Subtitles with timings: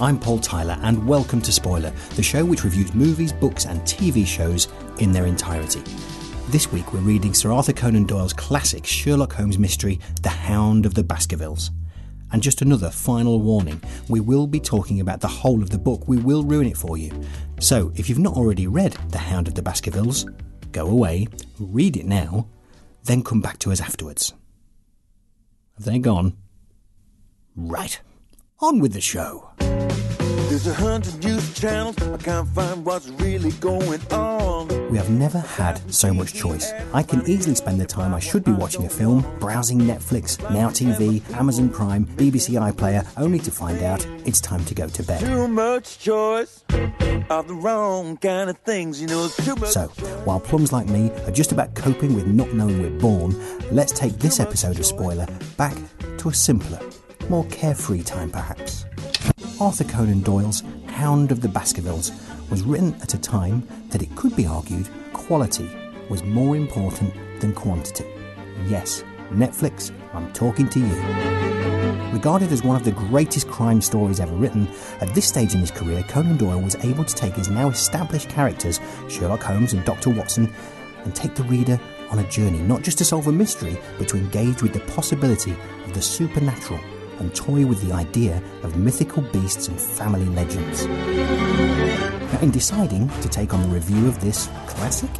[0.00, 4.26] I'm Paul Tyler, and welcome to Spoiler, the show which reviews movies, books, and TV
[4.26, 4.66] shows
[4.98, 5.82] in their entirety.
[6.48, 10.94] This week we're reading Sir Arthur Conan Doyle's classic Sherlock Holmes mystery, The Hound of
[10.94, 11.70] the Baskervilles.
[12.32, 16.08] And just another final warning we will be talking about the whole of the book,
[16.08, 17.12] we will ruin it for you.
[17.60, 20.24] So if you've not already read The Hound of the Baskervilles,
[20.72, 22.48] go away, read it now,
[23.04, 24.32] then come back to us afterwards.
[25.76, 26.38] Have they gone?
[27.54, 28.00] Right.
[28.62, 29.48] On with the show.
[29.58, 31.96] There's a hundred news channels.
[32.02, 34.68] I can't find what's really going on.
[34.90, 36.70] We have never had so much choice.
[36.92, 40.68] I can easily spend the time I should be watching a film, browsing Netflix, Now
[40.68, 45.20] TV, Amazon Prime, BBC iPlayer, only to find out it's time to go to bed.
[45.20, 46.62] Too much choice
[47.30, 49.00] of the wrong kind of things.
[49.00, 49.70] You know, too much.
[49.70, 49.86] So,
[50.24, 53.34] while plums like me are just about coping with not knowing we're born,
[53.70, 55.76] let's take this episode of Spoiler back
[56.18, 56.80] to a simpler,
[57.30, 58.84] more carefree time perhaps.
[59.60, 62.10] Arthur Conan Doyle's Hound of the Baskervilles
[62.50, 65.70] was written at a time that it could be argued quality
[66.08, 68.04] was more important than quantity.
[68.66, 72.12] Yes, Netflix, I'm talking to you.
[72.12, 74.68] Regarded as one of the greatest crime stories ever written,
[75.00, 78.28] at this stage in his career, Conan Doyle was able to take his now established
[78.28, 80.10] characters, Sherlock Holmes and Dr.
[80.10, 80.52] Watson,
[81.04, 81.78] and take the reader
[82.10, 85.54] on a journey not just to solve a mystery, but to engage with the possibility
[85.84, 86.80] of the supernatural
[87.20, 90.86] and toy with the idea of mythical beasts and family legends.
[90.86, 95.10] Now, in deciding to take on the review of this classic,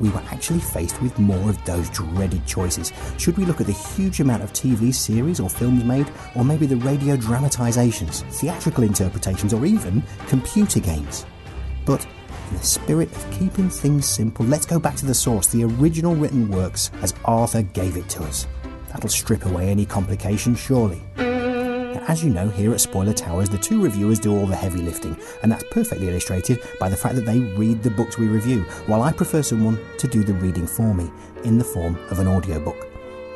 [0.00, 2.92] we were actually faced with more of those dreaded choices.
[3.18, 6.66] Should we look at the huge amount of TV series or films made, or maybe
[6.66, 11.26] the radio dramatisations, theatrical interpretations, or even computer games?
[11.84, 12.06] But
[12.50, 16.14] in the spirit of keeping things simple, let's go back to the source, the original
[16.14, 18.46] written works as Arthur gave it to us.
[18.90, 21.02] That'll strip away any complications, surely.
[21.16, 25.16] As you know, here at Spoiler Towers, the two reviewers do all the heavy lifting,
[25.42, 29.02] and that's perfectly illustrated by the fact that they read the books we review, while
[29.02, 31.10] I prefer someone to do the reading for me
[31.44, 32.88] in the form of an audiobook.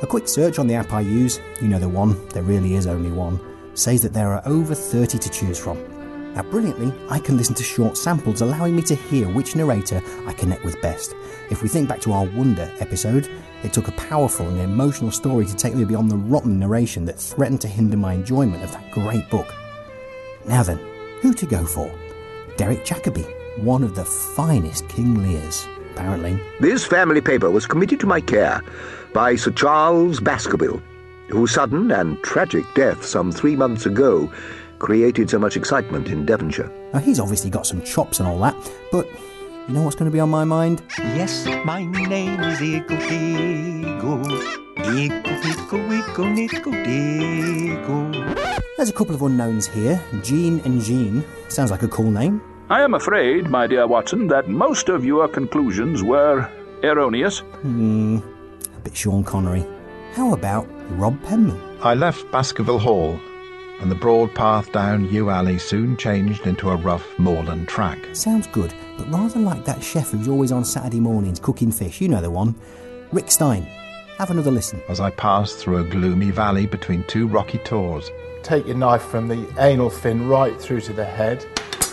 [0.03, 2.89] A quick search on the app I use, you know the one, there really is
[2.89, 3.39] only one,
[3.75, 5.94] says that there are over 30 to choose from.
[6.35, 10.33] Now, brilliantly, I can listen to short samples, allowing me to hear which narrator I
[10.33, 11.15] connect with best.
[11.49, 13.31] If we think back to our Wonder episode,
[13.63, 17.21] it took a powerful and emotional story to take me beyond the rotten narration that
[17.21, 19.55] threatened to hinder my enjoyment of that great book.
[20.45, 20.81] Now then,
[21.21, 21.91] who to go for?
[22.57, 23.25] Derek Jacobi,
[23.63, 26.39] one of the finest King Lears, apparently.
[26.59, 28.61] This family paper was committed to my care
[29.13, 30.83] by Sir Charles Baskerville,
[31.29, 34.31] whose sudden and tragic death some three months ago
[34.85, 36.71] created so much excitement in Devonshire.
[36.93, 38.55] Now, he's obviously got some chops and all that,
[38.93, 39.09] but
[39.67, 40.83] you know what's going to be on my mind?
[40.99, 44.21] Yes, my name is Eagle Digo.
[44.95, 48.61] Eagle, Digo, Eagle, Nico, Digo.
[48.77, 49.99] There's a couple of unknowns here.
[50.23, 51.25] Jean and Jean.
[51.49, 52.43] Sounds like a cool name.
[52.69, 56.47] I am afraid, my dear Watson, that most of your conclusions were
[56.83, 57.39] erroneous.
[57.39, 58.19] Hmm,
[58.77, 59.65] a bit Sean Connery.
[60.13, 61.59] How about Rob Penman?
[61.81, 63.19] I left Baskerville Hall,
[63.81, 67.99] and the broad path down Yew Alley soon changed into a rough moorland track.
[68.13, 72.01] Sounds good, but rather like that chef who's always on Saturday mornings cooking fish.
[72.01, 72.55] You know the one.
[73.13, 73.63] Rick Stein.
[74.19, 74.81] Have another listen.
[74.89, 78.11] As I passed through a gloomy valley between two rocky tors,
[78.45, 81.47] Take your knife from the anal fin right through to the head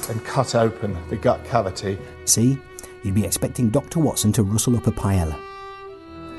[0.09, 1.97] and cut open the gut cavity.
[2.25, 2.57] See,
[3.03, 4.01] you'd be expecting Dr.
[4.01, 5.39] Watson to rustle up a paella.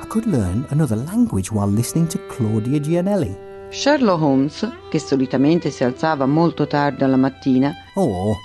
[0.02, 3.34] I could learn another language while listening to Claudia Gianelli.
[3.72, 8.36] Sherlock Holmes, che solitamente si alzava molto tardi alla mattina, Or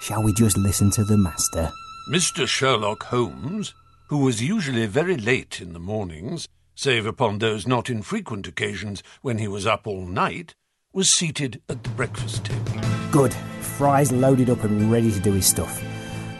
[0.00, 1.70] shall we just listen to the master?
[2.10, 2.46] Mr.
[2.46, 3.74] Sherlock Holmes,
[4.08, 9.38] who was usually very late in the mornings, save upon those not infrequent occasions when
[9.38, 10.54] he was up all night,
[10.94, 12.80] was seated at the breakfast table.
[13.10, 13.34] Good.
[13.60, 15.82] Fry's loaded up and ready to do his stuff.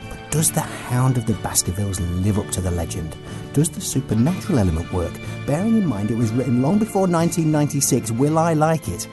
[0.09, 3.15] But does the Hound of the Baskervilles live up to the legend?
[3.53, 5.13] Does the supernatural element work?
[5.47, 9.07] Bearing in mind it was written long before 1996, will I like it?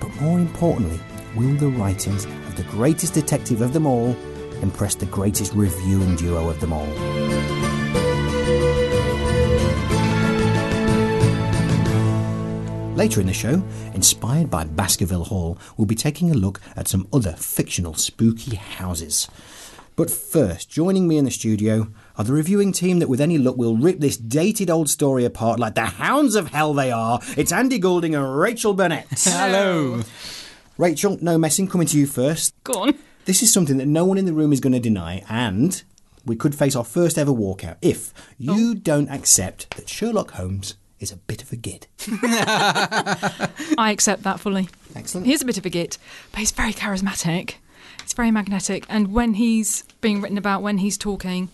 [0.00, 1.00] But more importantly,
[1.34, 4.16] will the writings of the greatest detective of them all
[4.62, 6.86] impress the greatest reviewing duo of them all?
[12.94, 13.64] Later in the show,
[13.94, 19.28] inspired by Baskerville Hall, we'll be taking a look at some other fictional spooky houses.
[19.96, 23.56] But first, joining me in the studio are the reviewing team that, with any luck,
[23.56, 27.20] will rip this dated old story apart like the hounds of hell they are.
[27.36, 29.06] It's Andy Goulding and Rachel Burnett.
[29.18, 30.02] Hello.
[30.78, 32.54] Rachel, no messing, coming to you first.
[32.64, 32.98] Go on.
[33.24, 35.82] This is something that no one in the room is going to deny, and
[36.24, 38.30] we could face our first ever walkout if oh.
[38.38, 41.88] you don't accept that Sherlock Holmes is a bit of a git.
[42.22, 44.68] I accept that fully.
[44.94, 45.26] Excellent.
[45.26, 45.98] He's a bit of a git,
[46.30, 47.54] but he's very charismatic.
[48.02, 51.48] He's very magnetic, and when he's being written about, when he's talking,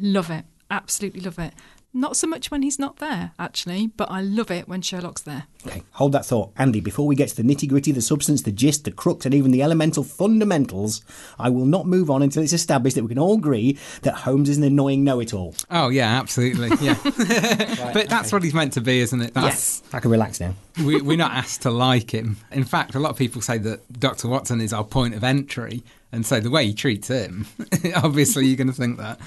[0.00, 0.44] love it.
[0.70, 1.52] Absolutely love it.
[1.96, 5.44] Not so much when he's not there, actually, but I love it when Sherlock's there.
[5.64, 6.50] Okay, hold that thought.
[6.56, 9.32] Andy, before we get to the nitty gritty, the substance, the gist, the crux, and
[9.32, 11.02] even the elemental fundamentals,
[11.38, 14.48] I will not move on until it's established that we can all agree that Holmes
[14.48, 15.54] is an annoying know it all.
[15.70, 16.70] Oh yeah, absolutely.
[16.84, 16.98] Yeah,
[17.92, 19.32] but that's what he's meant to be, isn't it?
[19.32, 19.82] That's, Yes.
[19.92, 20.54] I can relax now.
[20.84, 22.38] we, we're not asked to like him.
[22.50, 25.84] In fact, a lot of people say that Doctor Watson is our point of entry,
[26.10, 27.46] and so the way he treats him,
[27.94, 29.20] obviously, you're going to think that.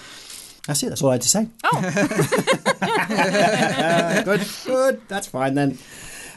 [0.68, 1.48] That's it, that's all I had to say.
[1.64, 1.82] Oh,
[4.26, 5.78] good, good, that's fine then.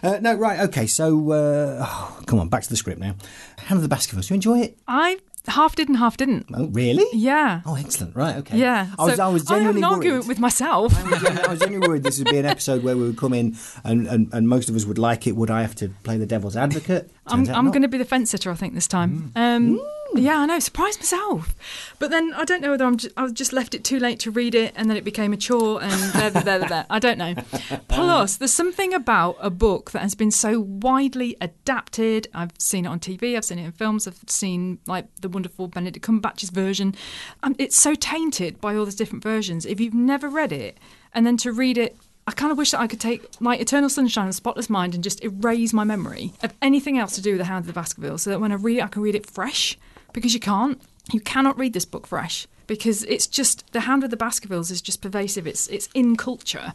[0.03, 3.15] Uh, no, right, okay, so, uh, oh, come on, back to the script now.
[3.59, 4.79] Hound of the Baskervilles, do you enjoy it?
[4.89, 5.19] I
[5.49, 6.47] half did and half didn't.
[6.55, 7.05] Oh, really?
[7.13, 7.63] Yeah.
[7.67, 8.57] Oh, excellent, right, okay.
[8.57, 8.87] Yeah.
[8.99, 10.29] I was, so I was genuinely an argument worried.
[10.29, 10.95] with myself.
[10.97, 14.07] I was genuinely worried this would be an episode where we would come in and,
[14.07, 15.35] and, and most of us would like it.
[15.35, 17.11] Would I have to play the devil's advocate?
[17.27, 19.33] I'm, I'm going to be the fence sitter, I think, this time.
[19.35, 19.81] Um,
[20.15, 20.59] yeah, I know.
[20.59, 21.55] Surprised myself.
[21.99, 24.31] But then I don't know whether I'm just, I just left it too late to
[24.31, 26.87] read it and then it became a chore and there, there, there, there.
[26.91, 27.35] I don't know.
[27.89, 32.29] Plus, there's something about a book that has been so widely adapted.
[32.35, 35.69] I've seen it on TV, I've seen it in films, I've seen like the wonderful
[35.69, 36.95] Benedict Cumberbatch's version.
[37.43, 39.67] Um, it's so tainted by all these different versions.
[39.67, 40.79] If you've never read it
[41.13, 41.97] and then to read it
[42.27, 45.03] I kind of wish that I could take my Eternal Sunshine and Spotless Mind and
[45.03, 48.23] just erase my memory of anything else to do with the Hound of the Baskervilles
[48.23, 49.77] so that when I read it, I can read it fresh.
[50.13, 50.81] Because you can't.
[51.13, 54.81] You cannot read this book fresh because it's just the Hound of the Baskervilles is
[54.81, 55.45] just pervasive.
[55.45, 56.73] It's it's in culture,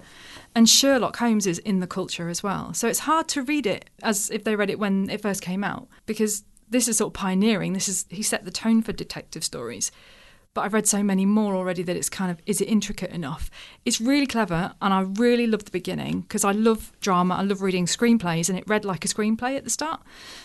[0.54, 2.74] and Sherlock Holmes is in the culture as well.
[2.74, 5.64] So it's hard to read it as if they read it when it first came
[5.64, 7.72] out because this is sort of pioneering.
[7.72, 9.90] This is he set the tone for detective stories
[10.56, 13.52] but I've read so many more already that it's kind of is it intricate enough?
[13.84, 17.36] It's really clever, and I really love the beginning because I love drama.
[17.36, 20.02] I love reading screenplays, and it read like a screenplay at the start.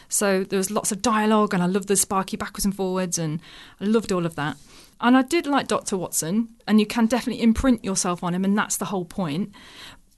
[0.09, 3.41] So there was lots of dialogue, and I love the sparky backwards and forwards, and
[3.81, 4.57] I loved all of that.
[5.01, 5.97] And I did like Dr.
[5.97, 9.53] Watson, and you can definitely imprint yourself on him, and that's the whole point.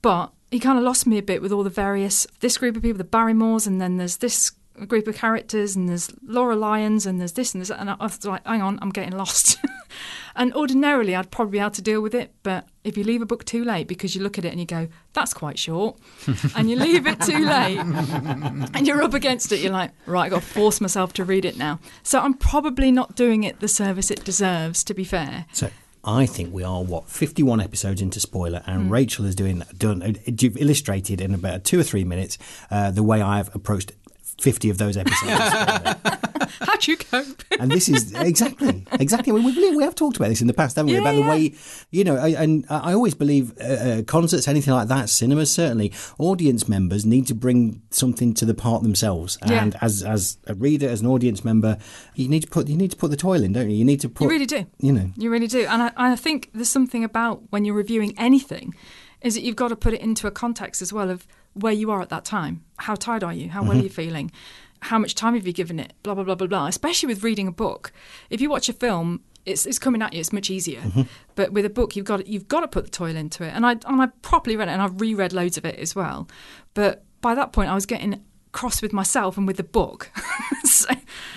[0.01, 2.81] But he kind of lost me a bit with all the various this group of
[2.81, 4.51] people, the Barrymores, and then there's this
[4.87, 8.23] group of characters, and there's Laura Lyons, and there's this and this, and I was
[8.25, 9.57] like, hang on, I'm getting lost.
[10.35, 13.25] and ordinarily, I'd probably be able to deal with it, but if you leave a
[13.25, 15.97] book too late because you look at it and you go, that's quite short,
[16.55, 17.77] and you leave it too late,
[18.73, 21.45] and you're up against it, you're like, right, I've got to force myself to read
[21.45, 21.79] it now.
[22.01, 25.45] So I'm probably not doing it the service it deserves, to be fair.
[25.53, 25.69] So
[26.05, 30.17] I think we are what fifty one episodes into spoiler, and Rachel is doing done.
[30.25, 32.37] You've illustrated in about two or three minutes
[32.69, 33.93] uh, the way I've approached
[34.41, 35.31] fifty of those episodes.
[36.59, 37.43] How'd you cope?
[37.59, 39.31] and this is exactly exactly.
[39.33, 40.97] Mean, we we have talked about this in the past, haven't we?
[40.97, 41.53] about the way
[41.91, 45.93] you know, I, and I always believe uh, uh, concerts, anything like that, cinemas certainly,
[46.17, 49.37] audience members need to bring something to the part themselves.
[49.45, 49.63] Yeah.
[49.63, 51.77] And as as a reader, as an audience member,
[52.15, 53.75] you need to put you need to put the toil in, don't you?
[53.75, 54.65] You need to put You really do.
[54.79, 55.65] You know, You really do.
[55.65, 58.73] And I, I think there's something about when you're reviewing anything,
[59.21, 61.91] is that you've got to put it into a context as well of where you
[61.91, 62.63] are at that time.
[62.77, 63.49] How tired are you?
[63.49, 64.31] How well are you feeling?
[64.81, 65.93] How much time have you given it?
[66.03, 66.67] Blah, blah, blah, blah, blah.
[66.67, 67.91] Especially with reading a book.
[68.29, 70.19] If you watch a film, it's, it's coming at you.
[70.19, 70.81] It's much easier.
[71.35, 73.49] But with a book, you've got you've got to put the toil into it.
[73.53, 76.27] And I and I properly read it, and I've reread loads of it as well.
[76.73, 80.11] But by that point, I was getting cross with myself and with the book.
[80.63, 80.89] so,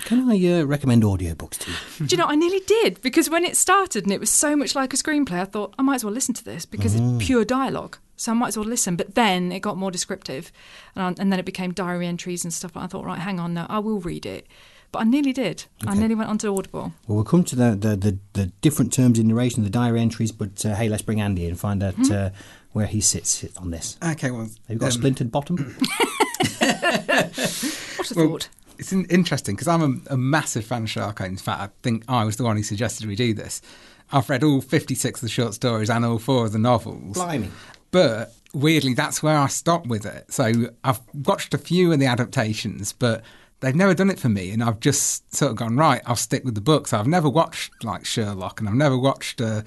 [0.05, 2.07] can I uh, recommend audiobooks to you?
[2.07, 4.75] do you know, I nearly did because when it started and it was so much
[4.75, 7.15] like a screenplay, I thought I might as well listen to this because Mm.
[7.17, 7.97] it's pure dialogue.
[8.17, 8.95] So I might as well listen.
[8.97, 10.51] But then it got more descriptive,
[10.95, 12.75] and, I, and then it became diary entries and stuff.
[12.75, 14.47] And I thought, right, hang on, no, I will read it.
[14.91, 15.65] But I nearly did.
[15.85, 16.93] I nearly went onto Audible.
[17.07, 20.31] Well, we'll come to the, the, the, the different terms in narration, the diary entries,
[20.31, 22.11] but uh, hey, let's bring Andy in and find out Hmm.
[22.11, 22.29] uh,
[22.71, 23.97] where he sits on this.
[24.03, 25.75] Okay, well, Have you got a um, splintered bottom?
[26.67, 28.49] What a Well, thought.
[28.79, 31.31] It's in- interesting because I'm a, a massive fan of Sherlock Holmes.
[31.41, 33.61] In fact, I think I was the one who suggested we do this.
[34.11, 37.15] I've read all 56 of the short stories and all four of the novels.
[37.15, 37.49] Blimey.
[37.91, 40.31] But weirdly, that's where I stopped with it.
[40.31, 43.23] So I've watched a few of the adaptations, but
[43.59, 44.51] they've never done it for me.
[44.51, 46.93] And I've just sort of gone, right, I'll stick with the books.
[46.93, 49.41] I've never watched like Sherlock and I've never watched.
[49.41, 49.63] Uh,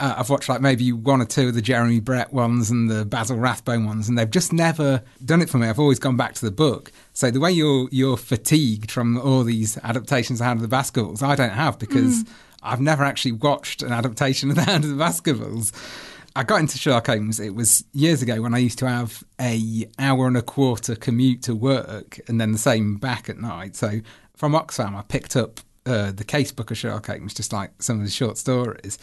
[0.00, 3.04] uh, I've watched like maybe one or two of the Jeremy Brett ones and the
[3.04, 5.68] Basil Rathbone ones, and they've just never done it for me.
[5.68, 6.90] I've always gone back to the book.
[7.12, 11.22] So the way you're you're fatigued from all these adaptations of Hound of the Baskervilles,
[11.22, 12.24] I don't have because
[12.64, 15.72] I've never actually watched an adaptation of The Hound of the Baskervilles.
[16.34, 17.38] I got into Sherlock Holmes.
[17.38, 21.42] It was years ago when I used to have a hour and a quarter commute
[21.42, 23.76] to work, and then the same back at night.
[23.76, 24.00] So
[24.34, 28.04] from Oxfam, I picked up uh, the casebook of Sherlock Holmes, just like some of
[28.04, 28.98] the short stories.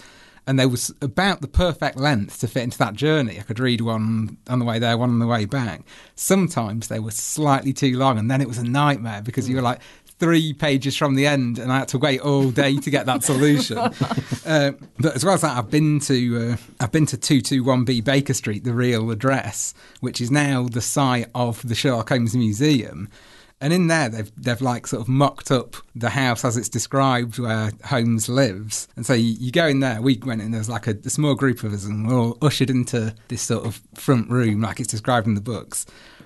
[0.47, 3.39] And they was about the perfect length to fit into that journey.
[3.39, 5.81] I could read one on the way there, one on the way back.
[6.15, 9.61] Sometimes they were slightly too long, and then it was a nightmare because you were
[9.61, 9.81] like
[10.19, 13.23] three pages from the end, and I had to wait all day to get that
[13.23, 13.77] solution.
[14.45, 17.63] uh, but as well as that, I've been to uh, I've been to two two
[17.63, 22.09] one B Baker Street, the real address, which is now the site of the Sherlock
[22.09, 23.09] Holmes Museum.
[23.61, 27.39] And in there, they've they've like sort of mocked up the house as it's described
[27.39, 28.87] where Holmes lives.
[28.95, 30.01] And so you, you go in there.
[30.01, 30.51] We went in.
[30.51, 33.65] There's like a, a small group of us, and we're all ushered into this sort
[33.65, 35.85] of front room, like it's described in the books.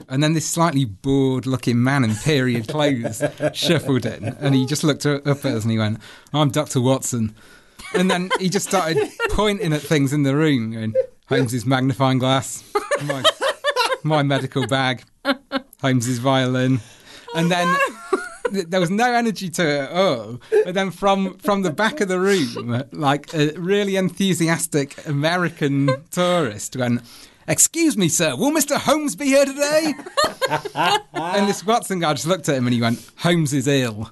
[0.09, 3.23] And then this slightly bored-looking man in period clothes
[3.53, 5.99] shuffled in, and he just looked up at us and he went,
[6.33, 7.35] "I'm Doctor Watson."
[7.95, 8.97] And then he just started
[9.31, 10.93] pointing at things in the room, going,
[11.29, 12.63] "Holmes's magnifying glass,
[13.05, 13.23] my,
[14.03, 15.03] my medical bag,
[15.81, 16.79] Holmes's violin."
[17.35, 17.75] And then
[18.51, 20.39] th- there was no energy to it at all.
[20.65, 26.75] But then from from the back of the room, like a really enthusiastic American tourist
[26.75, 27.01] went.
[27.45, 28.77] Excuse me, sir, will Mr.
[28.77, 29.93] Holmes be here today?
[31.13, 34.09] and this Watson guy just looked at him and he went, Holmes is ill.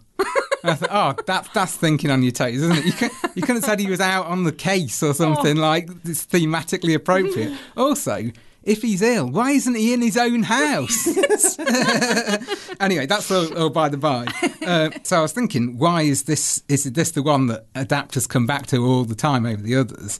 [0.63, 2.85] And I thought, oh, that, that's thinking on your toes, isn't it?
[2.85, 5.61] You, could, you couldn't have said he was out on the case or something oh.
[5.61, 7.57] like it's thematically appropriate.
[7.77, 8.31] Also,
[8.63, 11.07] if he's ill, why isn't he in his own house?
[12.79, 14.27] anyway, that's all, all by the by.
[14.65, 16.61] Uh, so I was thinking, why is this?
[16.67, 20.19] Is this the one that adapters come back to all the time over the others?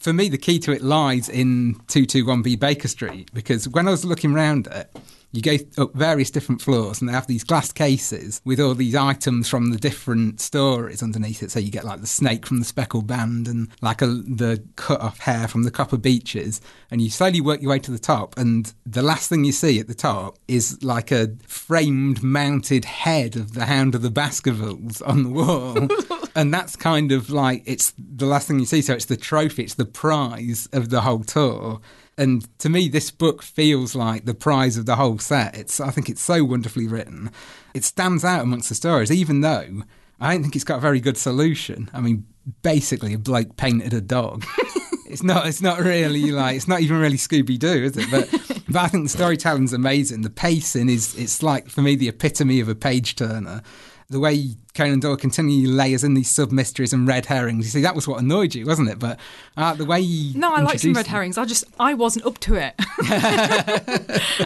[0.00, 4.04] For me, the key to it lies in 221B Baker Street because when I was
[4.04, 4.90] looking around it,
[5.32, 8.94] you go up various different floors and they have these glass cases with all these
[8.94, 11.50] items from the different stories underneath it.
[11.50, 15.00] So you get like the snake from the speckled band and like a, the cut
[15.00, 16.62] off hair from the copper beeches.
[16.90, 18.38] And you slowly work your way to the top.
[18.38, 23.36] And the last thing you see at the top is like a framed mounted head
[23.36, 25.88] of the Hound of the Baskervilles on the wall.
[26.34, 28.80] and that's kind of like it's the last thing you see.
[28.80, 31.80] So it's the trophy, it's the prize of the whole tour.
[32.18, 35.56] And to me, this book feels like the prize of the whole set.
[35.56, 37.30] It's, I think it's so wonderfully written.
[37.74, 39.84] It stands out amongst the stories, even though
[40.20, 41.88] I don't think it's got a very good solution.
[41.94, 42.26] I mean,
[42.62, 44.44] basically, a bloke painted a dog.
[45.06, 45.46] it's not.
[45.46, 46.56] It's not really like.
[46.56, 48.10] It's not even really Scooby Doo, is it?
[48.10, 48.28] But
[48.68, 50.22] but I think the storytelling's amazing.
[50.22, 51.16] The pacing is.
[51.16, 53.62] It's like for me the epitome of a page turner
[54.10, 57.66] the way Conan Doyle continually layers in these sub mysteries and red herrings.
[57.66, 58.98] You see, that was what annoyed you, wasn't it?
[58.98, 59.20] But
[59.56, 61.36] uh, the way he No, I like some red herrings.
[61.36, 62.74] I just I wasn't up to it.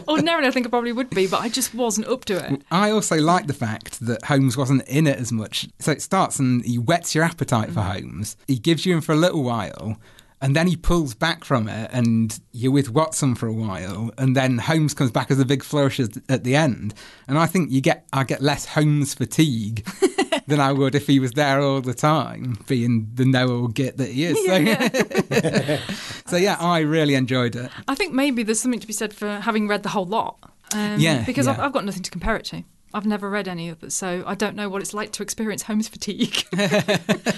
[0.09, 2.63] Ordinarily, I think I probably would be, but I just wasn't up to it.
[2.73, 5.69] I also like the fact that Holmes wasn't in it as much.
[5.79, 8.37] So it starts and he whets your appetite for Holmes.
[8.49, 9.97] He gives you him for a little while.
[10.43, 14.37] And then he pulls back from it, and you're with Watson for a while, and
[14.37, 16.95] then Holmes comes back as a big flourish at the end.
[17.29, 19.87] And I think you get I get less Holmes fatigue
[20.49, 24.11] than I would if he was there all the time, being the know-all git that
[24.11, 24.37] he is.
[24.45, 25.79] So,
[26.31, 27.71] so yeah, I really enjoyed it.
[27.87, 30.39] I think maybe there's something to be said for having read the whole lot.
[30.75, 31.61] Um, Yeah, because I've.
[31.61, 32.65] I've got nothing to compare it to.
[32.95, 35.63] I've never read any of it, so I don't know what it's like to experience
[35.63, 36.35] Holmes fatigue.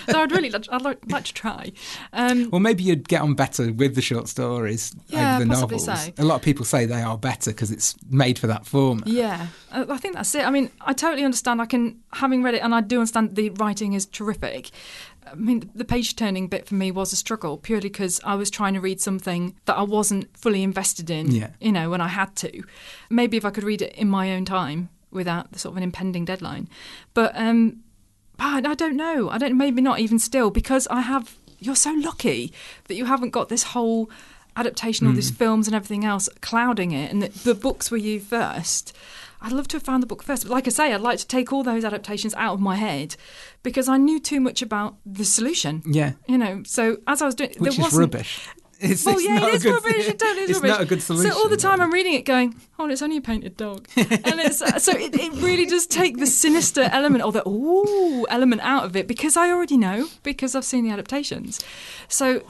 [0.08, 1.72] so I'd really, like- I'd like, like to try.
[2.12, 5.84] Um, Well, maybe you'd get on better with the short stories Yeah, over the novels.
[5.84, 5.94] so.
[6.18, 9.06] A lot of people say they are better because it's made for that format.
[9.06, 10.46] Yeah, I I think that's it.
[10.46, 11.60] I mean, I totally understand.
[11.62, 14.70] I can, having read it, and I do understand the writing is terrific.
[15.30, 18.50] I mean, the page turning bit for me was a struggle purely because I was
[18.50, 21.50] trying to read something that I wasn't fully invested in, Yeah.
[21.60, 22.62] you know, when I had to.
[23.08, 25.82] Maybe if I could read it in my own time without the sort of an
[25.82, 26.68] impending deadline.
[27.14, 27.80] But um,
[28.36, 29.30] but I don't know.
[29.30, 32.52] I don't, maybe not even still, because I have, you're so lucky
[32.88, 34.10] that you haven't got this whole
[34.56, 35.36] adaptation, all these Mm.
[35.36, 38.92] films and everything else clouding it, and that the books were you first.
[39.40, 40.44] I'd love to have found the book first.
[40.44, 43.14] But like I say, I'd like to take all those adaptations out of my head
[43.62, 45.82] because I knew too much about the solution.
[45.86, 46.12] Yeah.
[46.26, 48.48] You know, so as I was doing, Which there is wasn't, rubbish.
[48.84, 50.08] It's, well, it's yeah, it good, rubbish.
[50.08, 50.68] It totally is it's rubbish.
[50.70, 51.30] not a good solution.
[51.32, 54.40] So all the time I'm reading it, going, "Oh, it's only a painted dog," and
[54.40, 58.62] it's uh, so it, it really does take the sinister element or the ooh element
[58.62, 61.60] out of it because I already know because I've seen the adaptations.
[62.08, 62.42] So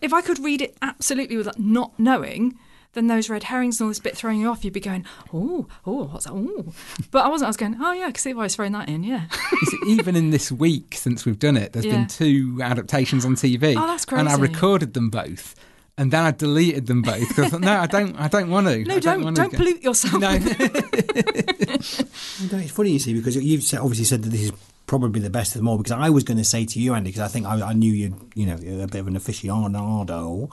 [0.00, 2.58] if I could read it absolutely without not knowing.
[2.92, 5.68] Then those red herrings and all this bit throwing you off, you'd be going, oh,
[5.86, 6.32] oh, what's that?
[6.32, 6.72] Oh,
[7.12, 7.46] but I wasn't.
[7.46, 9.04] I was going, oh yeah, I can see why he's throwing that in.
[9.04, 9.26] Yeah,
[9.86, 11.92] even in this week since we've done it, there's Yeah.
[11.98, 13.76] been two adaptations on TV.
[13.78, 15.54] Oh, that's And I recorded them both.
[16.00, 18.66] And then I deleted them both because I thought, no, I don't, I don't want
[18.68, 18.82] to.
[18.84, 20.20] No, I don't wanna don't go- pollute yourself.
[20.20, 20.30] No.
[22.50, 24.52] No, it's funny you see because you've said- obviously said that this is
[24.86, 25.76] probably the best of them all.
[25.78, 27.92] Because I was going to say to you, Andy, because I think I, I knew
[27.92, 30.48] you, you know, you're a bit of an aficionado.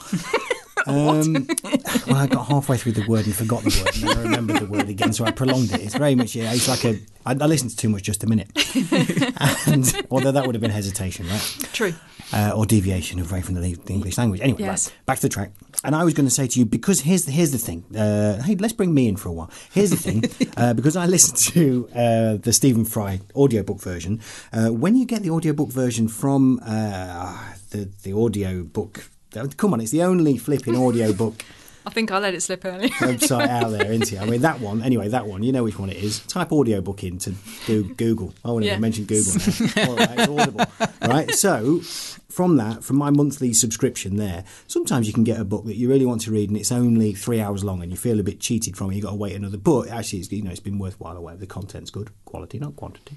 [0.88, 1.48] Um,
[2.08, 4.60] well, I got halfway through the word and forgot the word, and then I remembered
[4.62, 5.82] the word again, so I prolonged it.
[5.82, 7.00] It's very much, yeah, it's like a.
[7.26, 8.50] I, I listened to too much just a minute,
[9.68, 11.58] and although that would have been hesitation, right?
[11.74, 11.94] True.
[12.34, 14.42] uh, or deviation away from the, the English language.
[14.42, 14.88] Anyway, Yes.
[14.90, 15.52] right, back to the track.
[15.84, 17.84] And I was going to say to you because here's the, here's the thing.
[17.96, 19.52] Uh, hey, let's bring me in for a while.
[19.72, 20.24] Here's the thing,
[20.58, 24.20] uh, because I listened to uh, the Stephen Fry audiobook version.
[24.52, 29.10] Uh, when you get the audiobook version from uh, the the audiobook,
[29.58, 31.44] come on, it's the only flipping audiobook
[31.86, 32.90] I think I let it slip early.
[32.90, 34.22] website out there, isn't it?
[34.22, 36.20] I mean, that one, anyway, that one, you know which one it is.
[36.26, 37.34] Type audiobook into
[37.66, 38.34] do Google.
[38.44, 38.72] I won't Yeah.
[38.72, 39.90] even mention Google now.
[39.90, 40.66] All right, it's audible.
[41.02, 41.32] Right?
[41.34, 41.80] So,
[42.28, 45.88] from that, from my monthly subscription there, sometimes you can get a book that you
[45.88, 48.42] really want to read and it's only three hours long and you feel a bit
[48.42, 48.96] cheated from it.
[48.96, 49.58] You've got to wait another.
[49.58, 51.38] But actually, it's, you know, it's been worthwhile away.
[51.38, 52.10] The content's good.
[52.26, 53.16] Quality, not quantity.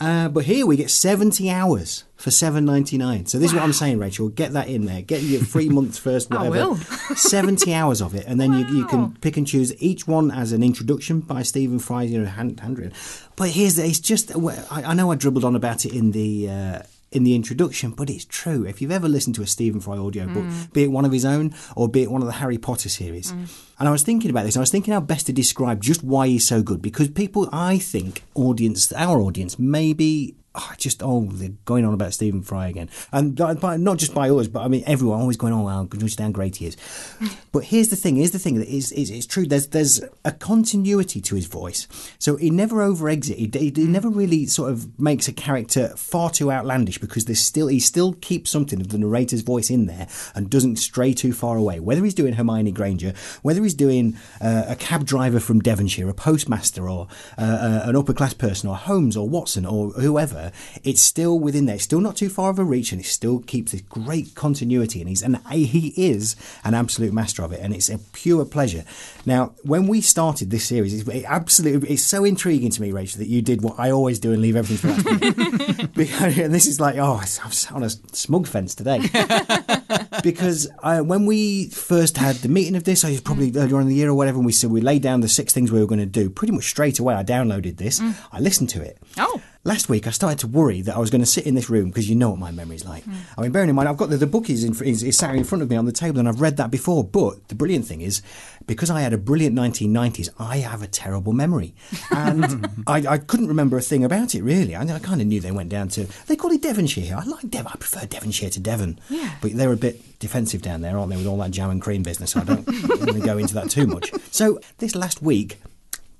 [0.00, 3.28] Uh, but here we get 70 hours for 7.99.
[3.28, 4.28] So this is what I'm saying, Rachel.
[4.28, 5.02] Get that in there.
[5.02, 6.50] Get your free month first, whatever.
[6.50, 6.76] will.
[7.16, 10.52] 70 hours of it, and then you, you can pick and choose each one as
[10.52, 12.92] an introduction by Stephen Fry, you know, hand, handwritten.
[13.36, 16.50] But here's the, it's just I, I know I dribbled on about it in the.
[16.50, 16.82] Uh,
[17.14, 18.64] in the introduction, but it's true.
[18.66, 20.72] If you've ever listened to a Stephen Fry audiobook, Mm.
[20.72, 23.30] be it one of his own or be it one of the Harry Potter series,
[23.30, 26.02] and I was thinking about this, and I was thinking how best to describe just
[26.04, 26.82] why he's so good.
[26.82, 32.14] Because people, I think, audience, our audience, maybe oh, just oh, they're going on about
[32.14, 35.36] Stephen Fry again, and by, by- not just by us, but I mean everyone always
[35.36, 36.76] going, oh, well, just how great he is.
[37.52, 39.46] but here's the thing: here's the thing that is, is it's true.
[39.46, 43.38] There's there's a continuity to his voice, so he never over exit.
[43.38, 47.40] He, he, he never really sort of makes a character far too outlandish because there's
[47.40, 51.32] still he still keeps something of the narrator's voice in there and doesn't stray too
[51.32, 51.80] far away.
[51.80, 56.14] Whether he's doing Hermione Granger, whether he's doing uh, a cab driver from Devonshire, a
[56.14, 57.08] postmaster, or
[57.38, 60.43] uh, uh, an upper class person, or Holmes, or Watson, or whoever,
[60.82, 61.76] it's still within there.
[61.76, 65.00] It's still not too far of a reach, and it still keeps this great continuity.
[65.00, 68.84] And he's and he is an absolute master of it, and it's a pure pleasure.
[69.26, 73.18] Now, when we started this series, it's it absolutely it's so intriguing to me, Rachel,
[73.18, 75.94] that you did what I always do and leave everything for last.
[75.94, 79.00] Because- and this is like, oh, I'm on a smug fence today
[80.22, 83.82] because I, when we first had the meeting of this, I was probably earlier on
[83.82, 85.80] in the year or whatever, and we said we laid down the six things we
[85.80, 86.30] were going to do.
[86.30, 88.00] Pretty much straight away, I downloaded this.
[88.00, 88.14] Mm.
[88.32, 88.98] I listened to it.
[89.18, 89.40] Oh.
[89.66, 91.88] Last week, I started to worry that I was going to sit in this room
[91.88, 93.02] because you know what my memory's like.
[93.04, 93.14] Hmm.
[93.38, 95.34] I mean, bearing in mind, I've got the, the book is, in, is, is sat
[95.34, 97.02] in front of me on the table, and I've read that before.
[97.02, 98.20] But the brilliant thing is,
[98.66, 101.74] because I had a brilliant 1990s, I have a terrible memory,
[102.10, 104.76] and I, I couldn't remember a thing about it really.
[104.76, 107.04] I, I kind of knew they went down to they call it Devonshire.
[107.04, 107.16] here.
[107.16, 107.72] I like Devon.
[107.74, 109.00] I prefer Devonshire to Devon.
[109.08, 109.34] Yeah.
[109.40, 112.02] But they're a bit defensive down there, aren't they, with all that jam and cream
[112.02, 112.36] business?
[112.36, 114.12] I don't want to go into that too much.
[114.30, 115.58] So this last week,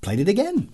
[0.01, 0.69] played it again,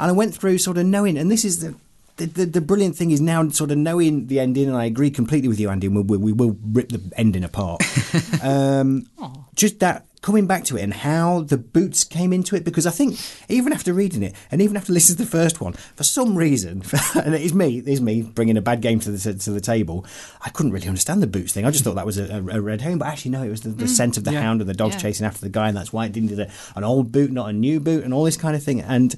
[0.00, 1.76] and I went through sort of knowing, and this is the.
[2.18, 5.10] The, the, the brilliant thing is now sort of knowing the ending, and I agree
[5.10, 5.86] completely with you, Andy.
[5.86, 7.80] And we, we, we will rip the ending apart.
[8.42, 9.06] um,
[9.54, 12.90] just that coming back to it and how the boots came into it, because I
[12.90, 16.36] think even after reading it and even after listening to the first one, for some
[16.36, 16.82] reason,
[17.14, 19.60] and it is me, it is me bringing a bad game to the to the
[19.60, 20.04] table.
[20.40, 21.64] I couldn't really understand the boots thing.
[21.64, 23.70] I just thought that was a, a, red herring, but actually no, it was the,
[23.70, 24.40] the scent of the Yeah.
[24.40, 25.02] hound and the dogs Yeah.
[25.02, 27.52] chasing after the guy, and that's why it didn't do an old boot, not a
[27.52, 28.80] new boot, and all this kind of thing.
[28.80, 29.14] And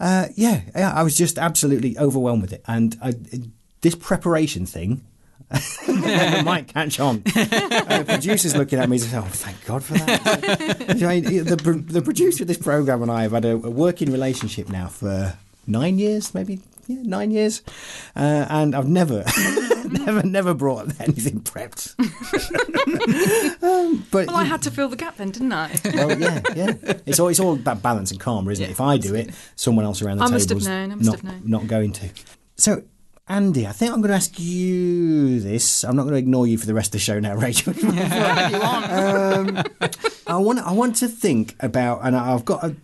[0.00, 2.62] uh, yeah, yeah, I was just absolutely overwhelmed with it.
[2.66, 3.14] And I,
[3.80, 5.02] this preparation thing
[6.44, 7.22] might catch on.
[7.22, 10.26] The producer's looking at me and says, "Oh, thank God for that."
[10.90, 14.12] I mean, the, the producer of this program and I have had a, a working
[14.12, 17.62] relationship now for nine years, maybe yeah, nine years,
[18.16, 19.22] uh, and I've never,
[19.88, 21.94] never, never brought anything prepped.
[23.62, 25.70] um, but Well, I had to fill the gap then, didn't I?
[25.94, 26.72] well, yeah, yeah.
[27.06, 28.70] It's all, it's all about balance and karma, isn't it?
[28.70, 31.06] If I do it, someone else around the I table must have known, I must
[31.06, 31.42] not, have known.
[31.44, 32.08] not going to.
[32.56, 32.82] So,
[33.28, 35.84] Andy, I think I'm going to ask you this.
[35.84, 37.74] I'm not going to ignore you for the rest of the show now, Rachel.
[37.84, 39.62] um,
[40.26, 42.74] I want I want to think about, and I've got a,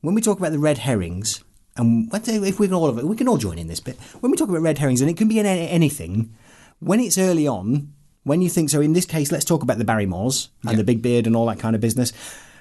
[0.00, 1.44] when we talk about the red herrings,
[1.76, 3.96] and if we can all of it, we can all join in this bit.
[4.20, 6.34] When we talk about red herrings, and it can be in anything,
[6.78, 7.92] when it's early on,
[8.26, 8.80] when you think so.
[8.80, 11.60] In this case, let's talk about the Barrymores and the big beard and all that
[11.60, 12.12] kind of business.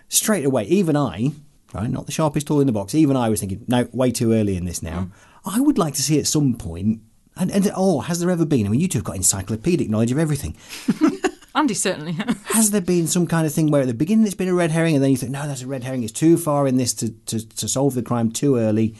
[0.09, 1.31] Straight away, even I,
[1.73, 4.31] right, not the sharpest tool in the box, even I was thinking, no, way too
[4.31, 4.99] early in this now.
[4.99, 5.11] Mm.
[5.55, 7.01] I would like to see at some point.
[7.35, 8.67] And, and oh, has there ever been?
[8.67, 10.55] I mean, you two have got encyclopedic knowledge of everything.
[11.55, 12.35] Andy certainly has.
[12.47, 14.71] Has there been some kind of thing where at the beginning it's been a red
[14.71, 16.93] herring and then you think, no, that's a red herring, it's too far in this
[16.95, 18.95] to, to, to solve the crime too early,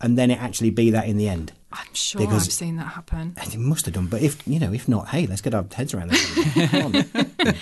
[0.00, 1.52] and then it actually be that in the end?
[1.72, 3.34] I'm sure Because- I've seen that happen.
[3.36, 5.92] It must have done, but if you know, if not, hey, let's get our heads
[5.92, 6.34] around this.
[6.70, 7.04] Come on,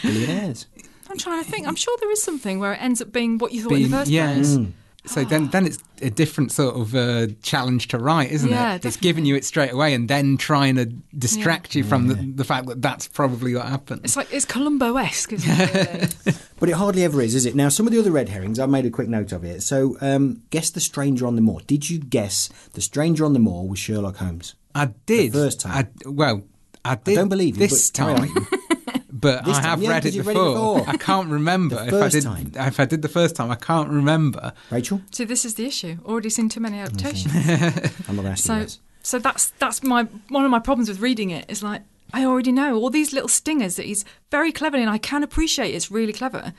[0.02, 0.66] billionaires.
[1.10, 1.66] I'm trying to think.
[1.66, 3.90] I'm sure there is something where it ends up being what you thought in Being-
[3.90, 4.32] the first yeah.
[4.34, 4.56] place.
[4.56, 4.72] Mm.
[5.04, 8.84] So then, then it's a different sort of uh, challenge to write, isn't Yeah, it?
[8.84, 10.86] It's giving you it straight away and then trying to
[11.18, 14.02] distract you from the, the fact that that's probably what happened.
[14.04, 16.14] It's like it's Columbo-esque, isn't it?
[16.24, 16.38] really?
[16.60, 17.56] But it hardly ever is, is it?
[17.56, 19.64] Now, some of the other red herrings, I've made a quick note of it.
[19.64, 21.60] So, um, guess the stranger on the moor.
[21.66, 24.54] Did you guess the stranger on the moor was Sherlock Holmes?
[24.72, 25.32] I did.
[25.32, 25.72] The first time.
[26.06, 26.44] I, well,
[26.84, 27.16] I did.
[27.16, 28.28] don't believe you, this but time.
[29.22, 30.34] But This I time, have yeah, read, because it before.
[30.34, 30.84] read it before.
[30.94, 32.22] I can't remember The if I did.
[32.24, 32.52] time.
[32.54, 34.52] If I did the first time, I can't remember.
[34.70, 35.96] Rachel, See, this is the issue.
[36.04, 37.32] Already seen too many adaptations.
[38.08, 38.78] I'm not asking so, this.
[39.02, 41.46] so that's that's my one of my problems with reading it.
[41.48, 41.82] Is like
[42.12, 44.86] I already know all these little stingers that he's very clever in.
[44.88, 46.52] I can appreciate it's really clever.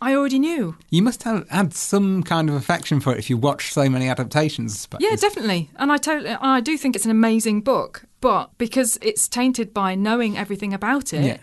[0.00, 0.76] I already knew.
[0.90, 4.08] You must have had some kind of affection for it if you watch so many
[4.08, 4.86] adaptations.
[4.92, 4.96] I.
[5.00, 5.70] Yeah, definitely.
[5.76, 8.04] And I totally, I do think it's an amazing book.
[8.20, 11.36] But because it's tainted by knowing everything about it, Yeah.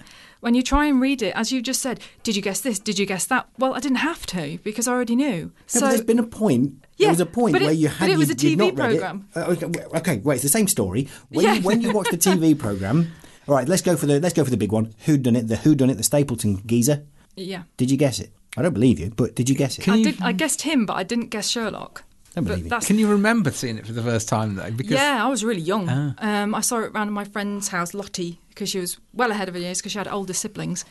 [0.44, 2.78] When you try and read it, as you just said, did you guess this?
[2.80, 3.48] Did you guess that?
[3.58, 5.46] Well, I didn't have to because I already knew.
[5.46, 6.86] No, so there's been a point.
[6.98, 8.10] Yeah, there was a point but it- where you but had.
[8.12, 9.00] it was you- a TV not read it.
[9.00, 9.28] programme.
[9.36, 10.36] Uh, okay, w- okay, wait.
[10.36, 11.08] It's the same story.
[11.30, 11.54] When Yeah.
[11.56, 13.12] you when you watch the TV program.
[13.48, 14.94] All right, let's go for the let's go for the big one.
[15.06, 15.48] Who done it?
[15.48, 15.96] The Who done it?
[15.98, 17.04] The Stapleton geezer.
[17.36, 17.64] yeah.
[17.78, 18.32] Did you guess it?
[18.56, 19.90] I don't believe you, but did you guess it?
[19.90, 20.22] I did.
[20.22, 22.04] I guessed him, but I didn't guess Sherlock.
[22.34, 24.72] Don't But believe that's Can you remember seeing it for the first time though?
[24.72, 25.88] Because yeah, I was really young.
[25.90, 26.16] Ah.
[26.18, 29.56] Um, I saw it around my friend's house, Lottie, because she was well ahead of
[29.56, 30.84] her years because she had older siblings,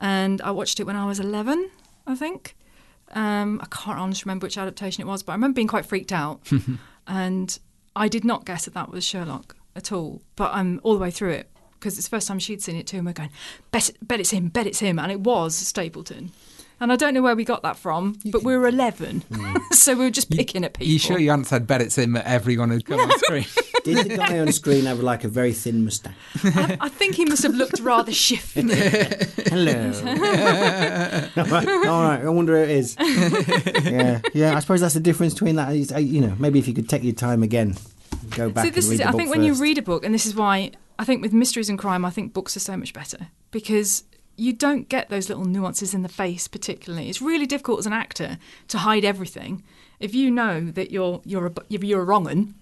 [0.00, 1.70] and I watched it when I was eleven,
[2.06, 2.56] I think.
[3.14, 6.12] Um, I can't honestly remember which adaptation it was, but I remember being quite freaked
[6.12, 6.40] out,
[7.06, 7.58] and
[7.96, 10.20] I did not guess that that was Sherlock at all.
[10.36, 12.86] But I'm all the way through it because it's the first time she'd seen it
[12.86, 13.30] too, and we're going,
[13.70, 16.32] bet, bet it's him, bet it's him, and it was Stapleton.
[16.82, 19.22] And I don't know where we got that from, but we were 11,
[19.70, 20.92] so we were just picking at people.
[20.92, 23.44] you sure you hadn't said bet it's him at everyone who'd come on screen?
[23.84, 26.12] Did the guy on screen have like a very thin moustache?
[26.42, 28.62] I, I think he must have looked rather shifty.
[28.62, 29.92] Hello.
[31.36, 32.96] all, right, all right, I wonder who it is.
[32.98, 34.56] yeah, yeah.
[34.56, 35.72] I suppose that's the difference between that.
[35.76, 37.76] is, uh, You know, maybe if you could take your time again,
[38.30, 39.06] go back See, this and read is the it.
[39.06, 41.32] I book think when you read a book, and this is why I think with
[41.32, 44.02] mysteries and crime, I think books are so much better because
[44.36, 47.08] you don't get those little nuances in the face, particularly.
[47.08, 49.62] It's really difficult as an actor to hide everything.
[50.00, 52.54] If you know that you're you're a if you're a wrong un,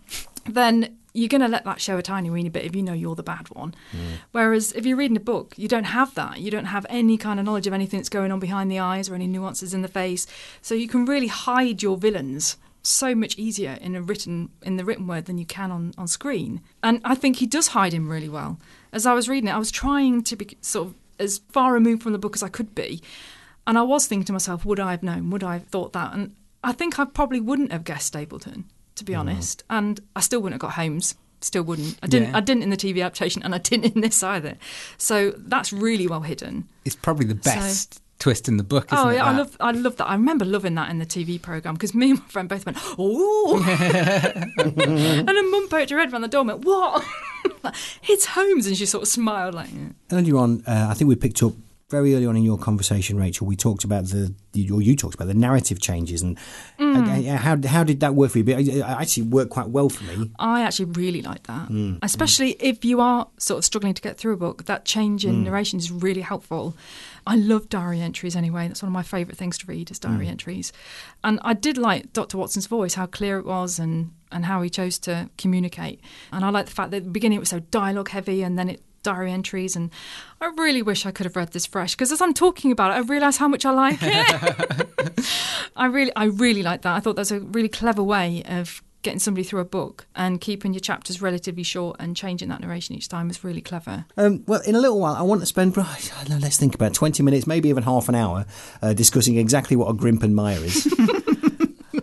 [0.44, 3.16] then you're going to let that show a tiny weeny bit if you know you're
[3.16, 3.74] the bad one.
[3.92, 4.18] Mm.
[4.30, 6.38] Whereas if you're reading a book, you don't have that.
[6.38, 9.08] You don't have any kind of knowledge of anything that's going on behind the eyes
[9.08, 10.26] or any nuances in the face.
[10.62, 14.84] So you can really hide your villains so much easier in a written in the
[14.84, 16.60] written word than you can on, on screen.
[16.82, 18.58] And I think he does hide him really well.
[18.92, 22.02] As I was reading it, I was trying to be sort of as far removed
[22.02, 23.02] from the book as I could be.
[23.66, 25.30] And I was thinking to myself, would I have known?
[25.30, 26.12] Would I have thought that?
[26.12, 28.64] And I think I probably wouldn't have guessed Stapleton,
[28.96, 29.20] to be mm.
[29.20, 29.62] honest.
[29.70, 31.14] And I still wouldn't have got Holmes.
[31.42, 31.98] Still wouldn't.
[32.02, 32.30] I didn't.
[32.30, 32.36] Yeah.
[32.36, 34.58] I didn't in the TV adaptation, and I didn't in this either.
[34.98, 36.68] So that's really well hidden.
[36.84, 39.16] It's probably the best twist in the book, isn't oh it?
[39.16, 39.56] yeah, I love.
[39.58, 40.06] I love that.
[40.06, 42.78] I remember loving that in the TV program because me and my friend both went,
[42.98, 43.60] "Oh!"
[44.58, 47.04] and then Mum poked her head around the door and went, "What?"
[47.64, 49.70] Like, it's Holmes, and she sort of smiled like.
[49.72, 51.54] "Yeah." earlier on, uh, I think we picked up
[51.90, 53.46] very early on in your conversation, Rachel.
[53.46, 54.32] We talked about the,
[54.72, 56.38] or you talked about the narrative changes, and
[56.78, 57.28] Mm.
[57.28, 58.44] uh, how how did that work for you?
[58.44, 60.30] But it it actually worked quite well for me.
[60.38, 61.98] I actually really like that, Mm.
[62.02, 64.64] especially if you are sort of struggling to get through a book.
[64.66, 65.44] That change in Mm.
[65.44, 66.76] narration is really helpful.
[67.26, 68.66] I love diary entries anyway.
[68.68, 70.30] That's one of my favourite things to read is diary Mm.
[70.30, 70.72] entries,
[71.22, 72.38] and I did like Dr.
[72.38, 76.00] Watson's voice, how clear it was, and and how he chose to communicate.
[76.30, 78.56] And I like the fact that at the beginning it was so dialogue heavy, and
[78.56, 79.76] then it diary entries.
[79.76, 79.90] And
[80.40, 82.94] I really wish I could have read this fresh because as I'm talking about it,
[82.94, 85.26] I realise how much I like it.
[85.76, 86.96] I really, I really like that.
[86.96, 90.74] I thought that's a really clever way of getting somebody through a book and keeping
[90.74, 94.04] your chapters relatively short and changing that narration each time is really clever.
[94.16, 95.74] Um, well, in a little while, I want to spend,
[96.28, 98.44] know, let's think about 20 minutes, maybe even half an hour,
[98.82, 100.86] uh, discussing exactly what a Grimpen Mire is.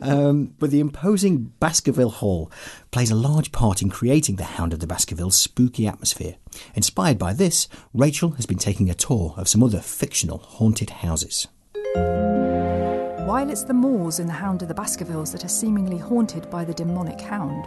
[0.02, 2.52] um, but the imposing Baskerville Hall
[2.92, 6.36] plays a large part in creating the Hound of the Baskervilles spooky atmosphere.
[6.76, 11.48] Inspired by this, Rachel has been taking a tour of some other fictional haunted houses.
[11.94, 16.64] While it's the moors in the Hound of the Baskervilles that are seemingly haunted by
[16.64, 17.66] the demonic hound,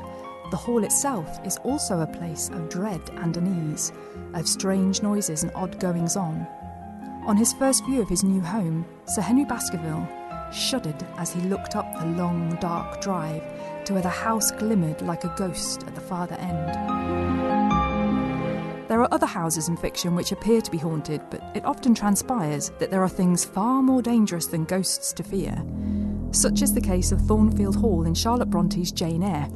[0.50, 3.92] the hall itself is also a place of dread and unease,
[4.34, 6.46] of strange noises and odd goings on.
[7.26, 10.08] On his first view of his new home, Sir Henry Baskerville
[10.52, 13.42] shuddered as he looked up the long, dark drive
[13.84, 17.80] to where the house glimmered like a ghost at the farther end.
[18.88, 22.70] There are other houses in fiction which appear to be haunted, but it often transpires
[22.80, 25.62] that there are things far more dangerous than ghosts to fear.
[26.32, 29.48] Such is the case of Thornfield Hall in Charlotte Bronte's Jane Eyre.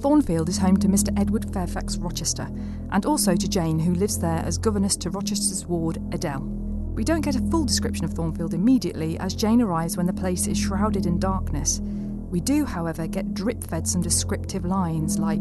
[0.00, 1.12] Thornfield is home to Mr.
[1.18, 2.48] Edward Fairfax Rochester,
[2.90, 6.57] and also to Jane, who lives there as governess to Rochester's ward, Adele.
[6.98, 10.48] We don't get a full description of Thornfield immediately, as Jane arrives when the place
[10.48, 11.80] is shrouded in darkness.
[11.80, 15.40] We do, however, get drip fed some descriptive lines like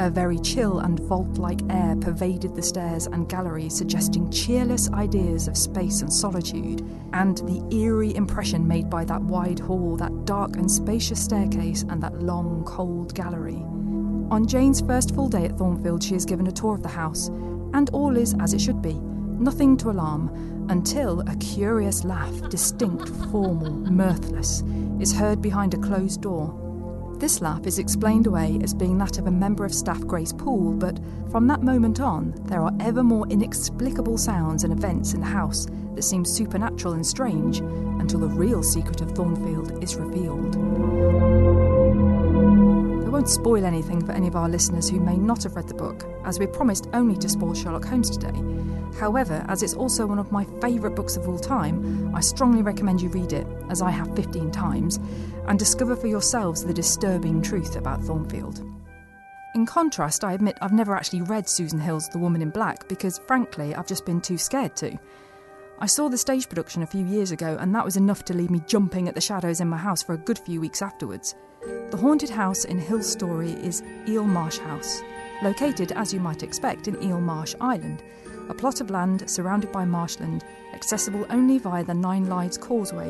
[0.00, 5.46] a very chill and vault like air pervaded the stairs and gallery, suggesting cheerless ideas
[5.46, 6.80] of space and solitude,
[7.12, 12.02] and the eerie impression made by that wide hall, that dark and spacious staircase, and
[12.02, 13.62] that long, cold gallery.
[14.30, 17.28] On Jane's first full day at Thornfield, she is given a tour of the house,
[17.74, 18.98] and all is as it should be.
[19.44, 24.62] Nothing to alarm, until a curious laugh, distinct, formal, mirthless,
[24.98, 27.14] is heard behind a closed door.
[27.18, 30.72] This laugh is explained away as being that of a member of staff Grace Poole,
[30.72, 30.98] but
[31.30, 35.66] from that moment on, there are ever more inexplicable sounds and events in the house
[35.94, 41.53] that seem supernatural and strange until the real secret of Thornfield is revealed.
[43.24, 46.04] Won't spoil anything for any of our listeners who may not have read the book,
[46.26, 48.38] as we promised only to spoil Sherlock Holmes today.
[49.00, 53.00] However, as it's also one of my favourite books of all time, I strongly recommend
[53.00, 55.00] you read it, as I have 15 times,
[55.48, 58.62] and discover for yourselves the disturbing truth about Thornfield.
[59.54, 63.20] In contrast, I admit I've never actually read Susan Hill's The Woman in Black because,
[63.26, 64.98] frankly, I've just been too scared to.
[65.78, 68.50] I saw the stage production a few years ago, and that was enough to leave
[68.50, 71.34] me jumping at the shadows in my house for a good few weeks afterwards.
[71.90, 75.02] The haunted house in Hill's story is Eel Marsh House,
[75.42, 78.02] located, as you might expect, in Eel Marsh Island,
[78.50, 83.08] a plot of land surrounded by marshland, accessible only via the Nine Lives Causeway,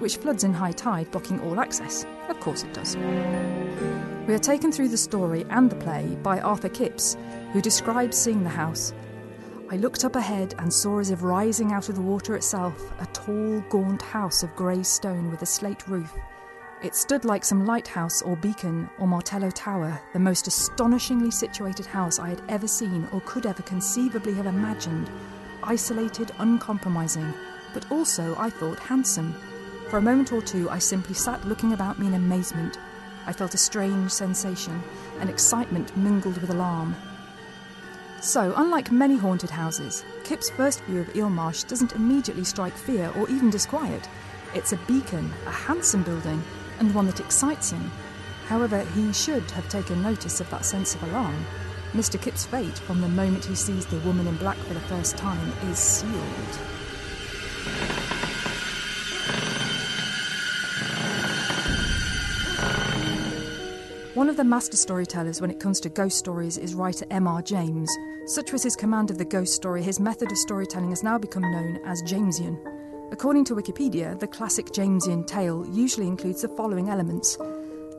[0.00, 2.04] which floods in high tide, blocking all access.
[2.28, 2.96] Of course it does.
[4.26, 7.16] We are taken through the story and the play by Arthur Kipps,
[7.52, 8.92] who describes seeing the house.
[9.70, 13.06] I looked up ahead and saw as if rising out of the water itself a
[13.06, 16.12] tall, gaunt house of grey stone with a slate roof.
[16.80, 22.20] It stood like some lighthouse or beacon or Martello Tower, the most astonishingly situated house
[22.20, 25.10] I had ever seen or could ever conceivably have imagined.
[25.64, 27.34] Isolated, uncompromising,
[27.74, 29.34] but also, I thought, handsome.
[29.90, 32.78] For a moment or two, I simply sat looking about me in amazement.
[33.26, 34.80] I felt a strange sensation,
[35.18, 36.94] an excitement mingled with alarm.
[38.20, 43.28] So, unlike many haunted houses, Kipps' first view of Eelmarsh doesn't immediately strike fear or
[43.28, 44.08] even disquiet.
[44.54, 46.42] It's a beacon, a handsome building,
[46.78, 47.90] and one that excites him.
[48.46, 51.44] However, he should have taken notice of that sense of alarm.
[51.92, 52.20] Mr.
[52.20, 55.52] Kipps' fate, from the moment he sees the woman in black for the first time,
[55.70, 56.58] is sealed.
[64.14, 67.40] One of the master storytellers when it comes to ghost stories is writer M.R.
[67.40, 67.88] James.
[68.26, 71.42] Such was his command of the ghost story, his method of storytelling has now become
[71.42, 72.77] known as Jamesian.
[73.10, 77.38] According to Wikipedia, the classic Jamesian tale usually includes the following elements.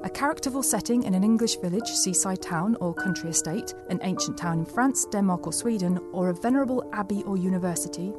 [0.03, 4.59] A characterful setting in an English village, seaside town, or country estate, an ancient town
[4.59, 8.13] in France, Denmark, or Sweden, or a venerable abbey or university,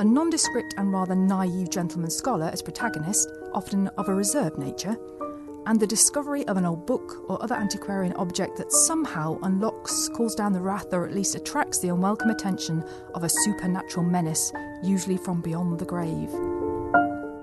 [0.00, 4.98] a nondescript and rather naive gentleman scholar as protagonist, often of a reserved nature,
[5.66, 10.34] and the discovery of an old book or other antiquarian object that somehow unlocks, calls
[10.34, 15.16] down the wrath, or at least attracts the unwelcome attention of a supernatural menace, usually
[15.16, 16.32] from beyond the grave.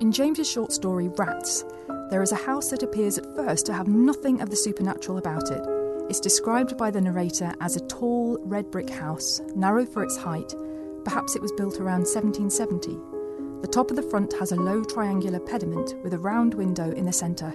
[0.02, 1.64] In James's short story Rats,
[2.10, 5.52] there is a house that appears at first to have nothing of the supernatural about
[5.52, 5.64] it.
[6.10, 10.54] It's described by the narrator as a tall red brick house, narrow for its height.
[11.06, 13.00] Perhaps it was built around 1770.
[13.62, 17.06] The top of the front has a low triangular pediment with a round window in
[17.06, 17.54] the centre.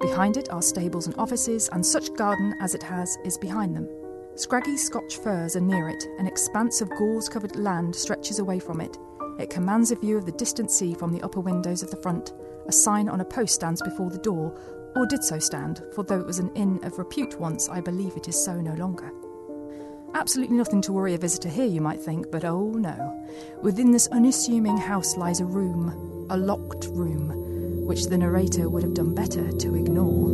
[0.00, 3.88] Behind it are stables and offices, and such garden as it has is behind them.
[4.34, 8.82] Scraggy Scotch firs are near it, an expanse of gorse covered land stretches away from
[8.82, 8.98] it.
[9.38, 12.34] It commands a view of the distant sea from the upper windows of the front.
[12.66, 14.54] A sign on a post stands before the door,
[14.94, 18.16] or did so stand, for though it was an inn of repute once, I believe
[18.16, 19.10] it is so no longer.
[20.14, 23.26] Absolutely nothing to worry a visitor here, you might think, but oh no.
[23.62, 27.45] Within this unassuming house lies a room, a locked room
[27.86, 30.32] which the narrator would have done better to ignore.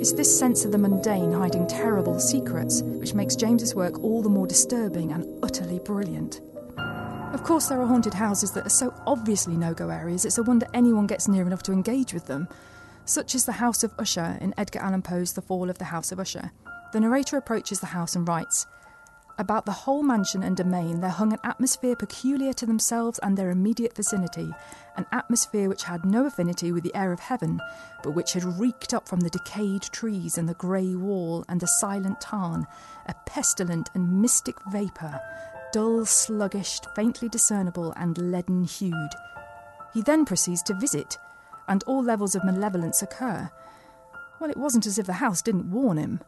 [0.00, 4.28] It's this sense of the mundane hiding terrible secrets which makes James's work all the
[4.28, 6.40] more disturbing and utterly brilliant.
[6.76, 10.42] Of course, there are haunted houses that are so obviously no go areas, it's a
[10.42, 12.48] wonder anyone gets near enough to engage with them,
[13.06, 16.12] such as the House of Usher in Edgar Allan Poe's The Fall of the House
[16.12, 16.52] of Usher.
[16.92, 18.66] The narrator approaches the house and writes,
[19.38, 23.50] about the whole mansion and domain there hung an atmosphere peculiar to themselves and their
[23.50, 24.52] immediate vicinity,
[24.96, 27.60] an atmosphere which had no affinity with the air of heaven,
[28.02, 31.66] but which had reeked up from the decayed trees and the grey wall and the
[31.66, 32.66] silent tarn,
[33.06, 35.20] a pestilent and mystic vapour,
[35.72, 39.10] dull, sluggish, faintly discernible, and leaden hued.
[39.92, 41.18] He then proceeds to visit,
[41.68, 43.50] and all levels of malevolence occur.
[44.38, 46.20] Well, it wasn't as if the house didn't warn him.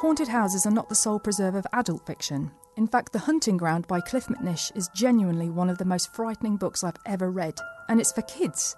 [0.00, 2.52] Haunted houses are not the sole preserve of adult fiction.
[2.76, 6.56] In fact, The Hunting Ground by Cliff McNish is genuinely one of the most frightening
[6.56, 7.58] books I've ever read,
[7.88, 8.76] and it's for kids.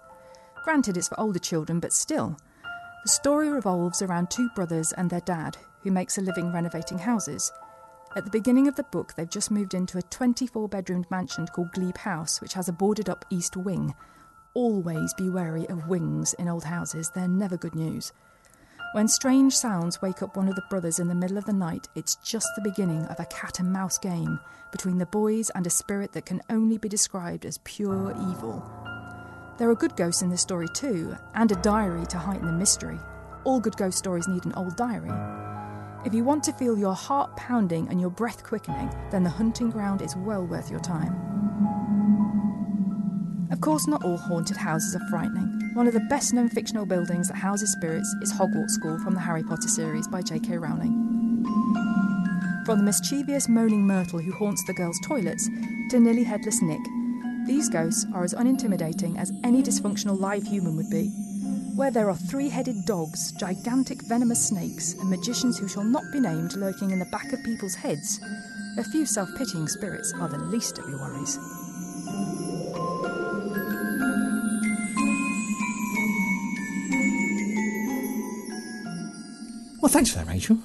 [0.64, 2.38] Granted, it's for older children, but still.
[3.02, 7.52] The story revolves around two brothers and their dad, who makes a living renovating houses.
[8.16, 11.72] At the beginning of the book, they've just moved into a 24 bedroomed mansion called
[11.72, 13.94] Glebe House, which has a boarded up east wing.
[14.54, 18.10] Always be wary of wings in old houses, they're never good news.
[18.92, 21.86] When strange sounds wake up one of the brothers in the middle of the night,
[21.94, 24.40] it's just the beginning of a cat and mouse game
[24.72, 28.68] between the boys and a spirit that can only be described as pure evil.
[29.58, 32.98] There are good ghosts in this story too, and a diary to heighten the mystery.
[33.44, 35.12] All good ghost stories need an old diary.
[36.04, 39.70] If you want to feel your heart pounding and your breath quickening, then The Hunting
[39.70, 42.19] Ground is well worth your time.
[43.50, 45.70] Of course, not all haunted houses are frightening.
[45.74, 49.20] One of the best known fictional buildings that houses spirits is Hogwarts School from the
[49.20, 50.58] Harry Potter series by J.K.
[50.58, 51.44] Rowling.
[52.64, 55.48] From the mischievous moaning Myrtle who haunts the girls' toilets
[55.90, 56.80] to nearly headless Nick,
[57.46, 61.08] these ghosts are as unintimidating as any dysfunctional live human would be.
[61.74, 66.20] Where there are three headed dogs, gigantic venomous snakes, and magicians who shall not be
[66.20, 68.20] named lurking in the back of people's heads,
[68.78, 71.38] a few self pitying spirits are the least of your worries.
[79.90, 80.58] Thanks for that, Rachel.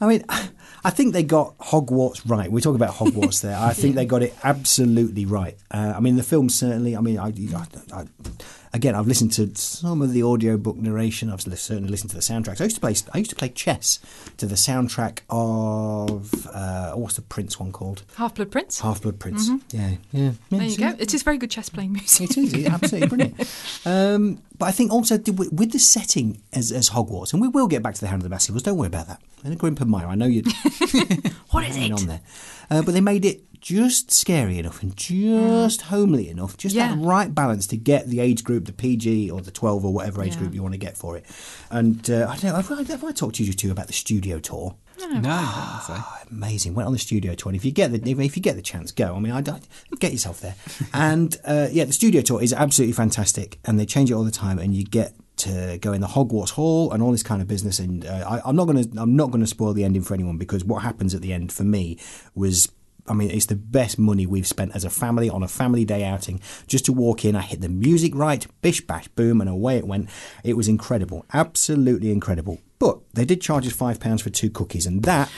[0.00, 2.50] I mean, I think they got Hogwarts right.
[2.50, 3.56] We talk about Hogwarts there.
[3.56, 5.56] I think they got it absolutely right.
[5.70, 6.96] Uh, I mean, the film certainly.
[6.96, 8.04] I mean, I, I, I,
[8.72, 11.30] again, I've listened to some of the audiobook narration.
[11.30, 12.60] I've certainly listened to the soundtracks.
[12.60, 12.94] I used to play.
[13.12, 13.98] I used to play chess
[14.36, 18.02] to the soundtrack of uh, what's the Prince one called?
[18.16, 18.80] Half Blood Prince.
[18.80, 19.48] Half Blood Prince.
[19.48, 19.60] Mhm.
[19.70, 20.30] Yeah, yeah.
[20.50, 20.94] There you go.
[20.98, 22.30] It is very good chess playing music.
[22.36, 23.52] It is absolutely brilliant.
[23.86, 27.82] Um, but I think also with the setting as, as Hogwarts, and we will get
[27.82, 28.62] back to the Hound of the Baskervilles.
[28.62, 29.20] Don't worry about that.
[29.44, 30.42] And the Grimpen Mire, I know you.
[31.50, 32.20] what is it on there?
[32.70, 37.34] Uh, but they made it just scary enough and just homely enough, just that right
[37.34, 40.38] balance to get the age group, the PG or the twelve or whatever age Yeah.
[40.40, 41.24] group you want to get for it.
[41.70, 42.54] And uh, I don't know.
[42.56, 44.76] Have I, have I talked to you two about the studio tour?
[44.98, 46.34] No, I so.
[46.34, 46.74] amazing.
[46.74, 47.50] Went on the studio tour.
[47.50, 49.14] And if you get the if, if you get the chance, go.
[49.14, 49.62] I mean, I don't
[50.00, 50.54] get yourself there.
[50.94, 54.30] and uh, yeah, the studio tour is absolutely fantastic, and they change it all the
[54.30, 57.46] time, and you get to go in the Hogwarts Hall and all this kind of
[57.48, 57.78] business.
[57.78, 60.14] And uh, I, I'm not going to I'm not going to spoil the ending for
[60.14, 61.98] anyone because what happens at the end for me
[62.34, 62.72] was.
[63.08, 66.04] I mean, it's the best money we've spent as a family on a family day
[66.04, 66.40] outing.
[66.66, 69.86] Just to walk in, I hit the music right, bish bash boom, and away it
[69.86, 70.08] went.
[70.44, 72.60] It was incredible, absolutely incredible.
[72.78, 75.30] But they did charge us five pounds for two cookies, and that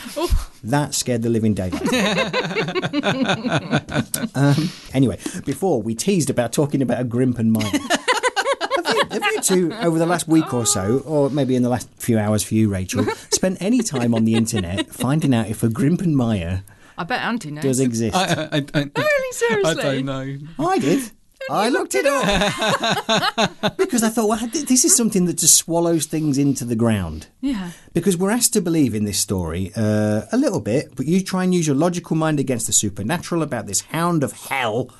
[0.64, 1.83] that scared the living daylight.
[4.35, 7.64] um, anyway, before we teased about talking about a Grimpen Mire.
[7.64, 11.68] have, you, have you two, over the last week or so, or maybe in the
[11.68, 15.62] last few hours for you, Rachel, spent any time on the internet finding out if
[15.62, 16.64] a Grimpen Mire
[16.98, 17.62] I bet Auntie knows.
[17.62, 18.16] does exist?
[18.16, 19.82] I, I, I, really, seriously?
[19.82, 20.38] I don't know.
[20.58, 21.11] I did.
[21.50, 26.37] I looked it up because I thought, well, this is something that just swallows things
[26.37, 27.28] into the ground.
[27.40, 27.70] Yeah.
[27.94, 31.44] Because we're asked to believe in this story uh, a little bit, but you try
[31.44, 34.90] and use your logical mind against the supernatural about this hound of hell.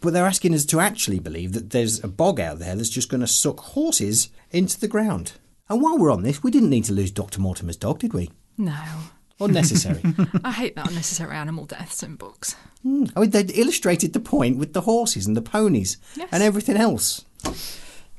[0.00, 3.10] But they're asking us to actually believe that there's a bog out there that's just
[3.10, 5.32] going to suck horses into the ground.
[5.68, 7.40] And while we're on this, we didn't need to lose Dr.
[7.40, 8.30] Mortimer's dog, did we?
[8.56, 8.80] No.
[9.40, 10.00] Unnecessary.
[10.44, 12.56] I hate that unnecessary animal deaths in books.
[12.84, 13.12] Mm.
[13.16, 16.28] I mean, they illustrated the point with the horses and the ponies Yes.
[16.32, 17.24] and everything else.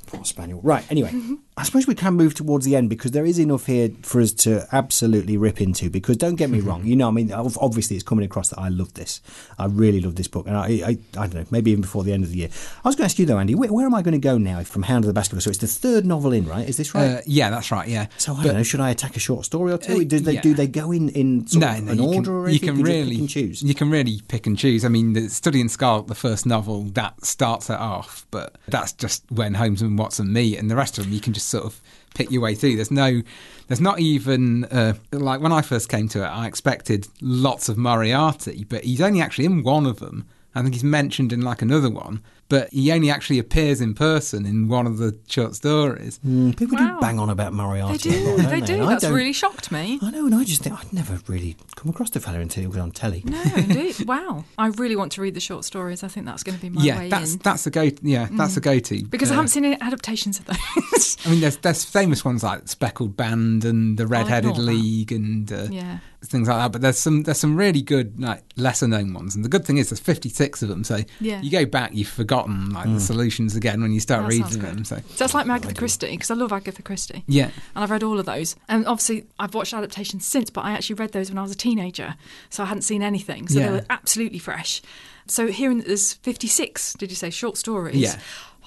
[0.08, 0.62] Poor spaniel.
[0.62, 0.86] Right.
[0.91, 1.12] Anyway,
[1.58, 4.32] I suppose we can move towards the end because there is enough here for us
[4.34, 5.89] to absolutely rip into.
[5.89, 8.70] Because don't get me wrong, you know, I mean, obviously it's coming across that I
[8.70, 9.22] love this.
[9.58, 12.13] I really love this book, and I, I, I don't know, maybe even before the
[12.13, 12.50] end of the year.
[12.86, 14.38] I was going to ask you though, Andy, where, where am I going to go
[14.38, 15.41] now from Hound of the Baskerville?
[15.41, 16.70] So it's the third novel in, right?
[16.70, 17.17] Is this right?
[17.17, 17.88] Uh, yeah, that's right.
[17.88, 18.08] Yeah.
[18.17, 18.63] so I But- don't know.
[18.63, 20.02] Should I attack a short story or two?
[20.02, 20.41] Uh, do they yeah.
[20.41, 22.60] do they go in in sort no, of no, an you order can, or you
[22.60, 23.63] can really pick and choose?
[23.63, 24.86] You can really pick and choose.
[24.86, 28.93] I mean, the Study in Scarlet, the first novel, that starts it off, but that's
[28.93, 31.65] just when Holmes and Watson meet, and the rest of them you can just sort
[31.65, 31.81] of
[32.13, 32.75] pick your way through.
[32.75, 33.21] There's no,
[33.67, 37.77] there's not even uh, like when I first came to it, I expected lots of
[37.77, 40.27] Moriarty, but he's only actually in one of them.
[40.55, 44.45] I think he's mentioned in like another one, but he only actually appears in person
[44.45, 46.19] in one of the short stories.
[46.25, 46.95] Mm, people Wow.
[46.95, 48.10] do bang on about They Moriarty.
[48.10, 48.10] do.
[48.10, 48.74] a lot, don't They do.
[48.82, 49.99] And That's really shocked me.
[50.01, 52.67] I know, and I just think I'd never really come across the fella until he
[52.67, 53.24] was on telly.
[53.26, 53.95] No, indeed.
[54.07, 54.45] Wow.
[54.57, 56.03] I really want to read the short stories.
[56.03, 57.39] I think that's going to be my yeah, way that's in.
[57.39, 57.89] that's a go.
[58.01, 61.17] Yeah, that's a go-to Because I Uh, haven't seen any adaptations of those.
[61.26, 64.72] I mean, there's there's famous ones like Speckled Band and the Red Headed ignore that.
[64.72, 65.97] League and uh, Yeah.
[66.24, 66.72] things like that.
[66.72, 69.78] But there's some there's some really good like lesser known ones, and the good thing
[69.78, 70.84] is there's 56 of them.
[70.84, 71.41] So Yeah.
[71.41, 72.93] you go back, you've forgotten like Mm.
[72.95, 74.85] the solutions again when you start That reading them.
[74.85, 77.23] So So that's like Agatha Christie because I love Agatha Christie.
[77.27, 77.45] Yeah.
[77.75, 78.55] and I've read all of those.
[78.69, 81.55] And obviously, I've watched adaptations since, but I actually read those when I was a
[81.57, 82.15] teenager,
[82.49, 83.47] so I hadn't seen anything.
[83.47, 83.65] So Yeah.
[83.67, 84.81] they were absolutely fresh.
[85.27, 87.97] So hearing that there's 56, did you say short stories?
[87.97, 88.19] Yeah.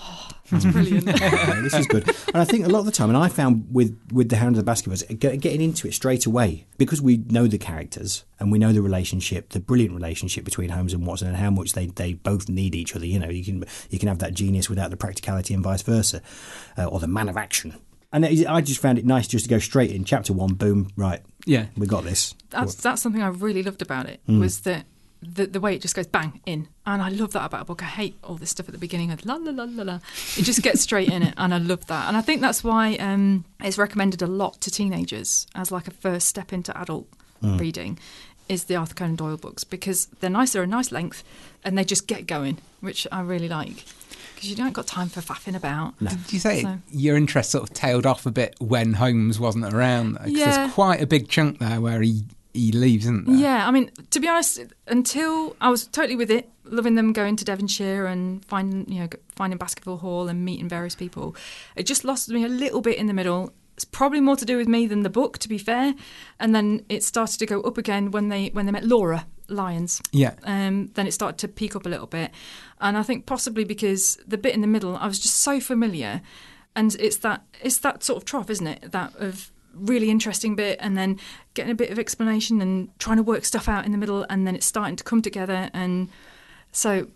[0.02, 1.06] Oh, that's brilliant.
[1.20, 2.08] Yeah, this is good.
[2.28, 4.56] And I think a lot of the time, and I found with with the Hound
[4.56, 8.50] of the Baskervilles, get- getting into it straight away because we know the characters and
[8.52, 11.86] we know the relationship, the brilliant relationship between Holmes and Watson, and how much they,
[11.86, 13.06] they both need each other.
[13.06, 16.20] You know, you can you can have that genius without the practicality, and vice versa,
[16.78, 17.74] uh, or the man of action.
[18.12, 20.88] And it- I just found it nice just to go straight in chapter one, boom,
[20.96, 22.34] right, yeah, we got this.
[22.50, 24.40] that's that's something I really loved about it Mm.
[24.40, 24.84] was that
[25.22, 27.82] the, the way it just goes bang in, and I love that about a book.
[27.82, 29.98] I hate all this stuff at the beginning of la la la la la.
[30.36, 32.08] It just gets straight in it, and I love that.
[32.08, 35.92] And I think that's why um, it's recommended a lot to teenagers as like a
[35.92, 37.06] first step into adult
[37.42, 37.58] Mm.
[37.58, 37.98] reading.
[38.50, 41.22] Is the Arthur Conan Doyle books because they're nice, they're a nice length,
[41.64, 43.84] and they just get going, which I really like.
[44.34, 45.96] Because you don't got time for faffing about.
[46.00, 49.72] Did you say So- your interest sort of tailed off a bit when Holmes wasn't
[49.72, 50.14] around?
[50.14, 50.50] Because Yeah.
[50.56, 53.36] there's quite a big chunk there where he, he leaves, isn't there?
[53.36, 57.36] Yeah, I mean, to be honest, until I was totally with it, loving them going
[57.36, 61.36] to Devonshire and finding, you know, finding Baskerville Hall and meeting various people.
[61.76, 63.52] It just lost me a little bit in the middle.
[63.74, 65.94] It's probably more to do with me than the book, to be fair.
[66.38, 70.02] And then it started to go up again when they when they met Laura Lyons.
[70.12, 70.34] Yeah.
[70.44, 72.30] Um, then it started to peak up a little bit,
[72.80, 76.20] and I think possibly because the bit in the middle I was just so familiar,
[76.76, 78.92] and it's that it's that sort of trough, isn't it?
[78.92, 81.18] That of really interesting bit and then
[81.54, 84.46] getting a bit of explanation and trying to work stuff out in the middle and
[84.46, 86.08] then it's starting to come together and
[86.72, 87.08] so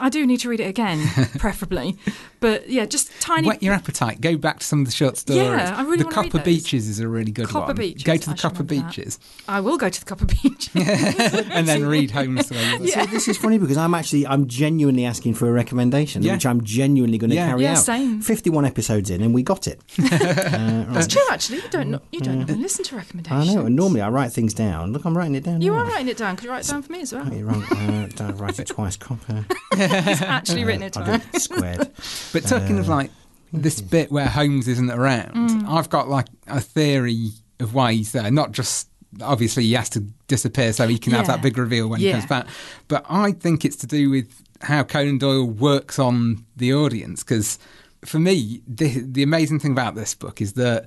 [0.00, 1.06] I do need to read it again
[1.38, 1.96] preferably
[2.40, 4.20] but yeah just tiny Whet your appetite.
[4.20, 5.42] Go back to some of the short stories.
[5.42, 6.44] Yeah, I really the wanna read Copper those.
[6.44, 7.76] Beeches is a really good Copper one.
[7.76, 8.96] Beeches, Go to the should Copper remember that.
[8.96, 9.18] Beeches
[9.48, 12.46] I will go to the Copper Beach and then read Holmes.
[12.48, 16.34] See, this is funny because I'm actually I'm genuinely asking for a recommendation, Yeah.
[16.34, 17.48] which I'm genuinely going to Yeah.
[17.48, 17.78] carry Yeah, out.
[17.78, 18.20] same.
[18.20, 19.80] 51 episodes in, and we got it.
[19.98, 23.48] Uh, that's true actually you don't know, you don't normally listen to recommendations.
[23.50, 24.92] I know, and normally I write things down.
[24.92, 25.60] Look, I'm writing it down.
[25.60, 25.78] you now.
[25.78, 27.72] are writing it down could you write it down for me as well You're right.
[27.72, 29.44] Uh, don't write it twice, copper.
[29.74, 31.90] He's actually written it I down did it squared.
[32.32, 33.10] But talking of Uh, like
[33.52, 35.68] this bit where Holmes isn't around, Mm.
[35.68, 38.30] I've got like a theory of why he's there.
[38.30, 38.88] Not just
[39.22, 42.26] obviously he has to disappear so he can have that big reveal when he comes
[42.26, 42.46] back,
[42.88, 47.22] but I think it's to do with how Conan Doyle works on the audience.
[47.22, 47.58] Because
[48.04, 50.86] for me, the the amazing thing about this book is that.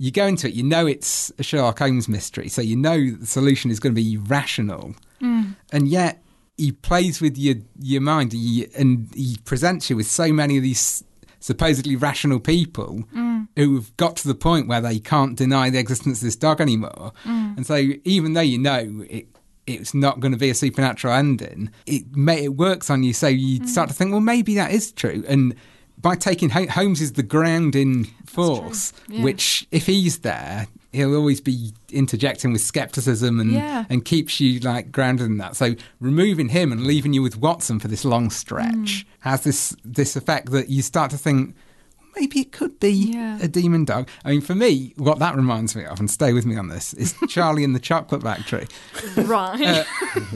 [0.00, 3.26] You go into it, you know it's a Sherlock Holmes mystery, so you know the
[3.26, 5.56] solution is going to be rational Mm.
[5.72, 6.22] and yet
[6.58, 10.62] he plays with your your mind he, and he presents you with so many of
[10.62, 11.04] these
[11.40, 13.46] supposedly rational people Mm.
[13.56, 17.12] who've got to the point where they can't deny the existence of this dog anymore
[17.24, 17.56] Mm.
[17.58, 19.26] and so even though you know it
[19.66, 23.28] it's not going to be a supernatural ending it may, it works on you so
[23.28, 23.68] you Mm.
[23.68, 25.54] start to think well maybe that is true and
[26.00, 29.24] by taking Holmes is the grounding force, Yeah.
[29.24, 33.84] which if he's there, he'll always be interjecting with skepticism and Yeah.
[33.90, 35.54] and keeps you like grounded in that.
[35.56, 40.16] So removing him and leaving you with Watson for this long stretch has this this
[40.16, 41.54] effect that you start to think
[42.16, 43.38] maybe it could be Yeah.
[43.40, 44.08] a demon dog.
[44.24, 46.92] I mean, for me, what that reminds me of, and stay with me on this,
[46.94, 48.66] is Charlie and the Chocolate Factory.
[49.16, 49.84] right Uh,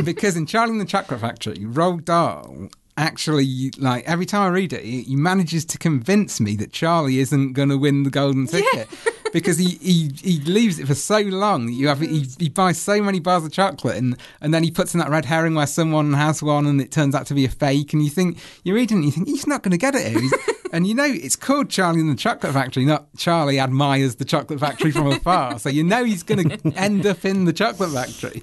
[0.04, 4.72] because in Charlie and the Chocolate Factory, Roald Dahl actually, like, every time I read
[4.72, 8.46] it, he, he manages to convince me that Charlie isn't going to win the golden
[8.46, 8.88] ticket.
[9.32, 11.70] Because he, he, he leaves it for so long.
[11.70, 14.92] You have he, he buys so many bars of chocolate and, and then he puts
[14.92, 17.48] in that red herring where someone has one and it turns out to be a
[17.48, 17.94] fake.
[17.94, 20.22] And you think you're reading it and you think he's not going to get it.
[20.72, 24.58] And you know it's called Charlie and the Chocolate Factory, not Charlie admires the chocolate
[24.58, 25.58] factory from afar.
[25.58, 28.42] So you know he's going to end up in the chocolate factory.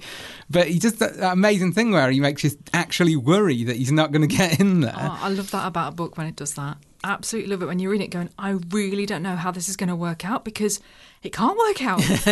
[0.50, 3.92] But he does that, that amazing thing where he makes you actually worry that he's
[3.92, 4.94] not going to get in there.
[4.96, 6.76] Oh, I love that about a book when it does that.
[7.04, 9.76] Absolutely love it when you read it going, I really don't know how this is
[9.76, 10.80] going to work out because
[11.22, 12.00] it can't work out.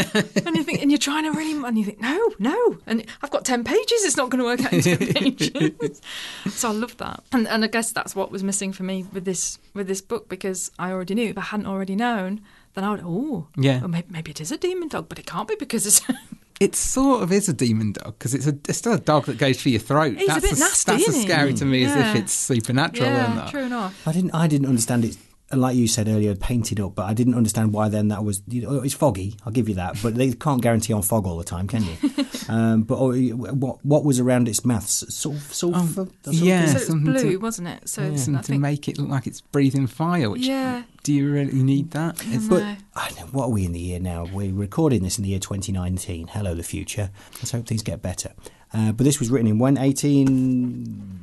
[0.47, 2.77] and you think, and you're trying to really, and you think, no, no.
[2.87, 6.03] And I've got 10 pages, it's not going to work out in 10 pages.
[6.49, 7.23] so I love that.
[7.33, 10.29] And, and I guess that's what was missing for me with this with this book
[10.29, 11.31] because I already knew.
[11.31, 12.41] If I hadn't already known,
[12.75, 13.79] then I would, oh, Yeah.
[13.79, 16.03] well, maybe, maybe it is a demon dog, but it can't be because it's.
[16.61, 19.39] It sort of is a demon dog because it's a it's still a dog that
[19.39, 20.17] goes for your throat.
[20.17, 21.29] He's a that's bit as, nasty, That's as isn't he?
[21.29, 23.09] scary to me as if it's supernatural.
[23.09, 23.51] yeah, isn't it?
[23.51, 24.09] true enough.
[24.09, 24.35] I didn't.
[24.35, 25.17] I didn't understand its
[25.53, 26.95] like you said earlier, painted up.
[26.95, 28.43] But I didn't understand why then that was.
[28.49, 29.37] You know, it's foggy.
[29.47, 31.97] I'll give you that, but they can't guarantee on fog all the time, can you?
[32.49, 34.87] um, but oh, what what was around its mouth?
[34.87, 35.55] Sulfur.
[35.55, 36.79] sulfur that sort of yeah, thing?
[36.79, 37.89] So it's blue, to- wasn't it?
[37.89, 40.29] So Yeah, it's- I something to make it look like it's breathing fire.
[40.31, 40.83] Which Yeah.
[41.03, 42.23] do you really need that?
[42.27, 42.63] Is- But
[42.95, 44.27] I know, what are we in the year now?
[44.33, 46.29] We're recording this in the year 2019.
[46.29, 47.11] Hello, the future.
[47.37, 48.33] Let's hope things get better.
[48.75, 51.21] Uh, but this was written in when 18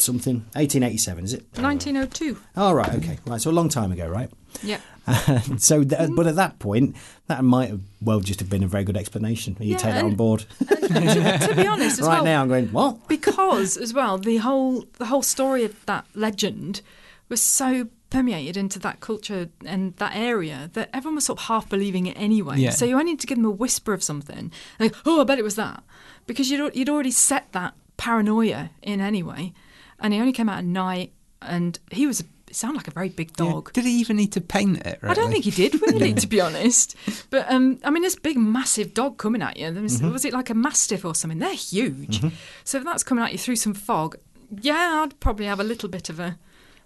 [0.00, 1.44] something 1887, is it?
[1.56, 2.36] 1902.
[2.56, 3.40] Oh right, okay, right.
[3.40, 4.30] So a long time ago, right?
[4.62, 4.80] Yeah.
[5.56, 6.94] so, th- uh, but at that point,
[7.28, 9.56] that might have well just have been a very good explanation.
[9.58, 10.44] Are you Yeah, take that on and- board.
[10.68, 13.08] to be honest, as right well, now, I'm going what?
[13.08, 16.82] because as well the whole the whole story of that legend
[17.28, 21.68] was so permeated into that culture and that area that everyone was sort of half
[21.68, 22.58] believing it anyway.
[22.58, 22.70] Yeah.
[22.70, 25.38] So you only need to give them a whisper of something, like, oh, I bet
[25.38, 25.82] it was that,
[26.26, 29.52] because you'd you'd already set that paranoia in anyway,
[30.00, 32.24] and he only came out at night, and he was.
[32.50, 33.74] It sounded like a very big dog.
[33.74, 35.00] Did he even need to paint it?
[35.02, 36.96] I don't think he did really, to be honest.
[37.28, 39.70] But um, I mean, this big, massive dog coming at you.
[39.70, 40.12] There was, Mhm.
[40.14, 41.40] was it like a mastiff or something?
[41.40, 42.22] They're huge.
[42.22, 42.32] Mhm.
[42.64, 44.16] So if that's coming at you through some fog,
[44.62, 46.38] yeah, I'd probably have a little bit of a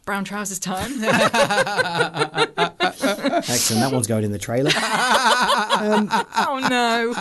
[0.04, 0.90] brown trousers time.
[1.04, 1.32] Excellent.
[3.82, 4.72] That one's going in the trailer.
[4.74, 7.14] Um, oh no!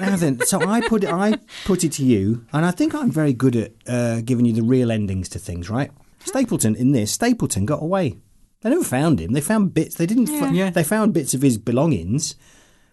[0.00, 3.10] Now then, so I put it, I put it to you, and I think I'm
[3.10, 5.90] very good at uh, giving you the real endings to things, right?
[6.24, 8.18] Stapleton in this, Stapleton got away.
[8.62, 9.32] They never found him.
[9.32, 9.94] They found bits.
[9.94, 10.26] They didn't.
[10.26, 10.68] fi- Yeah.
[10.70, 12.34] They found bits of his belongings.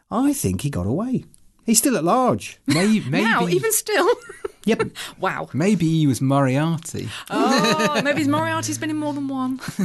[0.09, 1.25] I think he got away.
[1.65, 2.59] He's still at large.
[2.67, 4.09] Maybe, maybe, Now, even still.
[4.63, 4.91] Yep.
[5.19, 5.49] wow.
[5.53, 7.09] maybe he was Moriarty.
[7.29, 9.59] Oh, maybe his Moriarty's been in more than one.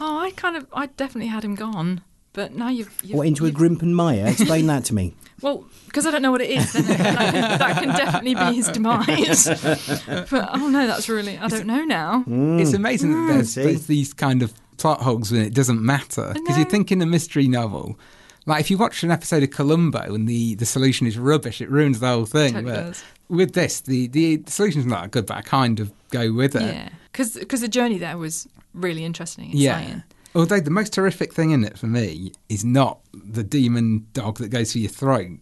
[0.00, 2.00] oh, I kind of, I definitely had him gone.
[2.32, 4.26] But now you've, you've What into a you've- Grimpen Mire?
[4.28, 5.14] Explain that to me.
[5.42, 8.56] Well, because I don't know what it is, then that, can, that can definitely be
[8.56, 9.46] his demise.
[10.06, 12.24] But oh no, that's really I don't know now.
[12.28, 12.60] Mm.
[12.60, 13.62] It's amazing that there's, mm.
[13.62, 16.32] there's these kind of plot holes when it doesn't matter.
[16.34, 17.98] Because you think in a mystery novel,
[18.44, 21.70] like if you watch an episode of Columbo and the, the solution is rubbish, it
[21.70, 22.52] ruins the whole thing.
[22.52, 23.04] Totally but does.
[23.30, 26.54] with this, the, the, the solution's not that good, but I kind of go with
[26.54, 26.62] it.
[26.62, 29.50] Yeah, because the journey there was really interesting.
[29.54, 30.00] Yeah.
[30.30, 30.40] Exciting.
[30.40, 34.48] Although the most horrific thing in it for me is not the demon dog that
[34.48, 35.38] goes for your throat.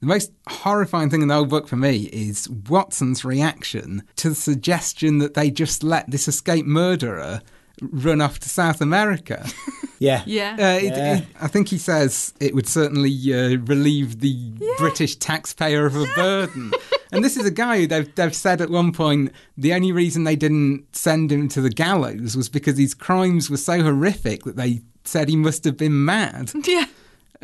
[0.00, 4.34] The most horrifying thing in the whole book for me is Watson's reaction to the
[4.34, 7.40] suggestion that they just let this escaped murderer
[7.80, 9.46] run off to South America.
[9.98, 10.24] Yeah.
[10.26, 10.56] Yeah.
[10.58, 11.16] Uh, it, Yeah.
[11.18, 16.06] it- I think he says it would certainly uh, relieve the British taxpayer of a
[16.16, 16.72] burden.
[17.12, 20.24] and this is a guy who they've, they've said at one point the only reason
[20.24, 24.56] they didn't send him to the gallows was because his crimes were so horrific that
[24.56, 26.52] they said he must have been mad.
[26.66, 26.86] Yeah.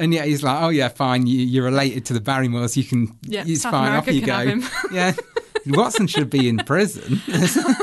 [0.00, 3.18] And yet he's like, oh yeah, fine, you, you're related to the Barrymores, you can,
[3.22, 4.68] Yeah, it's South fine, America off you go.
[4.92, 5.12] yeah,
[5.66, 7.20] Watson should be in prison.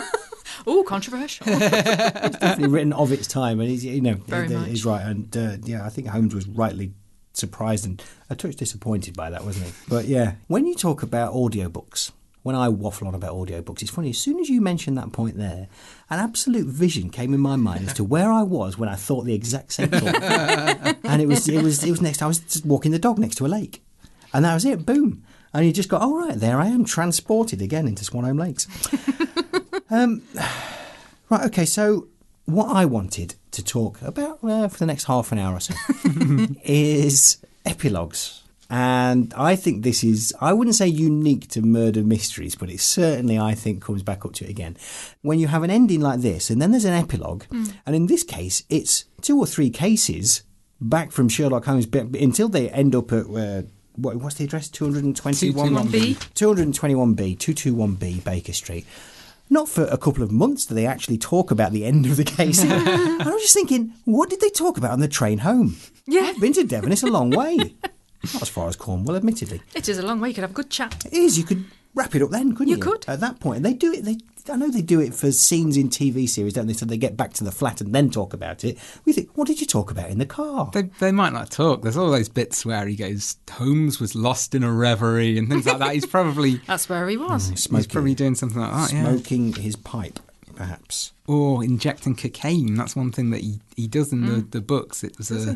[0.68, 1.46] Oh, controversial.
[1.48, 4.68] It's definitely written of its time, and he's you know Very he- much.
[4.70, 6.92] he's right, and uh, yeah, I think Holmes was rightly
[7.38, 9.74] surprised and a touch disappointed by that, wasn't he?
[9.88, 12.12] But yeah, when you talk about audiobooks.
[12.44, 14.12] When I waffle on about audiobooks, it's funny.
[14.12, 15.68] As soon as you mentioned that point there,
[16.12, 19.26] an absolute vision came in my mind as to where I was when I thought
[19.26, 20.22] the exact same thought.
[21.04, 22.22] and it was it was it was next.
[22.22, 23.84] I was just walking the dog next to a lake,
[24.32, 24.86] and that was it.
[24.86, 25.24] Boom.
[25.56, 28.68] And you just got, oh right, there I am, transported again into Swanholme Lakes.
[29.90, 30.22] um,
[31.30, 31.66] right, okay.
[31.66, 32.10] So
[32.46, 35.74] what I wanted to talk about uh, for the next half an hour or so
[36.64, 38.42] is epilogues.
[38.70, 43.38] And I think this is, I wouldn't say unique to murder mysteries, but it certainly,
[43.38, 44.76] I think, comes back up to it again.
[45.22, 47.44] When you have an ending like this, and then there's an epilogue,
[47.86, 50.42] and in this case, it's two or three cases
[50.82, 53.62] back from Sherlock Holmes until they end up at, uh,
[53.96, 54.68] what, what's the address?
[54.70, 56.16] 221 221B.
[56.34, 58.86] 221B, 221B Baker Street.
[59.50, 62.24] Not for a couple of months do they actually talk about the end of the
[62.24, 62.64] case.
[62.64, 65.76] and I was just thinking, what did they talk about on the train home?
[66.08, 66.22] Yeah.
[66.22, 67.58] I've been to Devon, it's a long way.
[68.34, 69.62] Not as far as Cornwall, admittedly.
[69.76, 70.30] it is a long way.
[70.30, 71.06] You could have a good chat.
[71.06, 72.76] It is, you could wrap it up then, couldn't you?
[72.76, 73.06] You could.
[73.08, 73.58] At that point.
[73.58, 74.18] And they do it, they,
[74.50, 76.74] I know they do it for scenes in TV series, don't they?
[76.74, 78.78] So they get back to the flat and then talk about it.
[79.06, 80.70] We think, what did you talk about in the car?
[80.74, 81.82] They, they might not talk.
[81.82, 85.66] There's all those bits where he goes, Holmes was lost in a reverie and things
[85.66, 85.94] like that.
[85.94, 87.46] He's probably That's where he was.
[87.46, 88.94] smoking, he's probably doing something like that.
[88.94, 89.04] Yeah.
[89.04, 90.20] Smoking his pipe,
[90.56, 91.12] perhaps.
[91.28, 92.76] Or injecting cocaine.
[92.76, 94.52] That's one thing that he, he does in the, mm.
[94.52, 95.04] the books.
[95.04, 95.56] It was uh,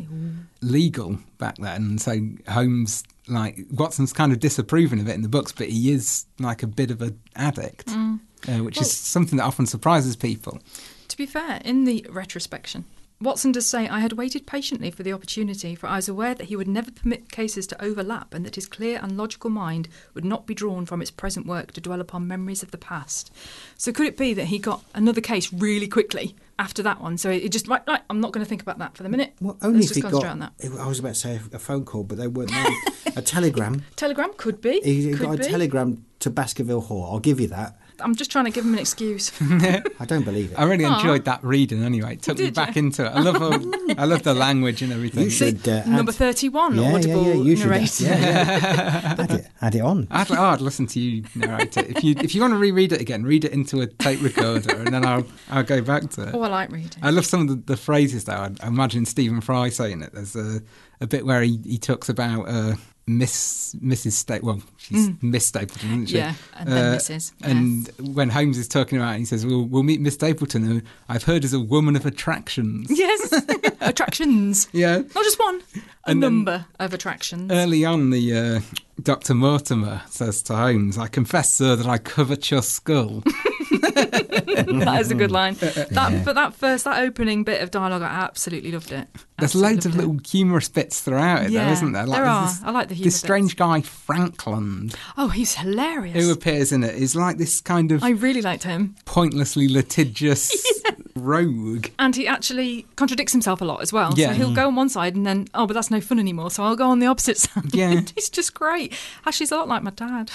[0.62, 2.00] legal back then.
[2.00, 6.26] So Holmes, like, Watson's kind of disapproving of it in the books, but he is
[6.40, 8.20] like a bit of an addict, mm.
[8.48, 10.60] Uh, which Well- is something that often surprises people.
[11.08, 12.86] To be fair, in the retrospection,
[13.22, 16.46] Watson does say, I had waited patiently for the opportunity, for I was aware that
[16.46, 20.24] he would never permit cases to overlap and that his clear and logical mind would
[20.24, 23.30] not be drawn from its present work to dwell upon memories of the past.
[23.76, 27.18] So could it be that he got another case really quickly after that one?
[27.18, 29.34] So it just, right, right, I'm not going to think about that for the minute.
[29.42, 30.54] Well, only Let's if just he concentrate on that.
[30.58, 30.80] got.
[30.80, 32.52] I was about to say a phone call, but they weren't.
[32.52, 33.14] there.
[33.18, 33.84] a telegram.
[33.98, 34.80] Telegram could be.
[34.80, 35.44] He could got a be.
[35.44, 37.10] telegram to Baskerville Hall.
[37.12, 37.79] I'll give you that.
[38.02, 39.32] I'm just trying to give him an excuse.
[39.42, 40.60] I don't believe it.
[40.60, 40.96] I really Aw.
[40.98, 42.14] enjoyed that reading anyway.
[42.14, 42.80] It took me Did back you?
[42.84, 43.10] into it.
[43.10, 45.24] I love all, I love the language and everything.
[45.24, 48.04] You should uh, add, Number 31, Yeah, yeah, audible yeah, you should add- narrator.
[48.04, 49.16] yeah, yeah.
[49.20, 50.08] add it, add it on.
[50.12, 51.90] I'd, oh, I'd listen to you narrate it.
[51.98, 54.76] If you if you want to reread it again, read it into a tape recorder,
[54.76, 56.34] and then I'll I'll go back to it.
[56.34, 57.02] Oh, I like reading.
[57.02, 58.34] I love some of the, the phrases though.
[58.34, 60.14] I, I imagine Stephen Fry saying it.
[60.14, 60.62] There's a,
[61.02, 62.76] a bit where he, he talks about uh,
[63.18, 64.12] Miss Mrs.
[64.14, 65.24] Sta- well, she's Mm.
[65.24, 66.18] Miss Stapleton, isn't she?
[66.18, 67.48] Yeah, and then Mrs., yeah.
[67.50, 70.82] And when Holmes is talking about, it, he says, "We'll we'll meet Miss Stapleton, who
[71.08, 73.34] I've heard is a woman of attractions." Yes,
[73.82, 74.68] attractions.
[74.74, 75.00] Yeah.
[75.00, 75.62] Not just one,
[76.06, 77.52] a And number of attractions.
[77.52, 78.60] Early on, the uh,
[79.02, 83.24] Doctor Mortimer says to Holmes, "I confess, sir, that I covet your skull."
[83.70, 85.56] that is a good line.
[85.56, 86.22] That, Yeah.
[86.24, 89.08] But that first, that opening bit of dialogue, I absolutely loved it.
[89.40, 92.06] There's Absolutely loads of little humorous bits throughout it, Yeah, though, isn't there?
[92.06, 92.48] there are.
[92.48, 96.24] This, I like the humour This strange guy, Frankland, Oh, he's hilarious.
[96.26, 98.96] who appears in it, is like this kind of I really liked him.
[99.06, 100.52] pointlessly litigious
[101.16, 101.88] rogue.
[102.00, 104.14] And he actually contradicts himself a lot as well.
[104.16, 104.28] Yeah.
[104.30, 106.52] So he'll go on one side and then, oh, but that's no fun anymore.
[106.52, 107.64] So I'll go on the opposite side.
[107.74, 108.02] Yeah.
[108.16, 108.94] he's just great.
[109.26, 110.32] Actually, he's a lot like my dad.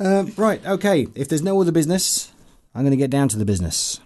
[0.00, 1.06] Um, right, okay.
[1.14, 2.32] If there's no other business,
[2.74, 4.00] I'm going to get down to the business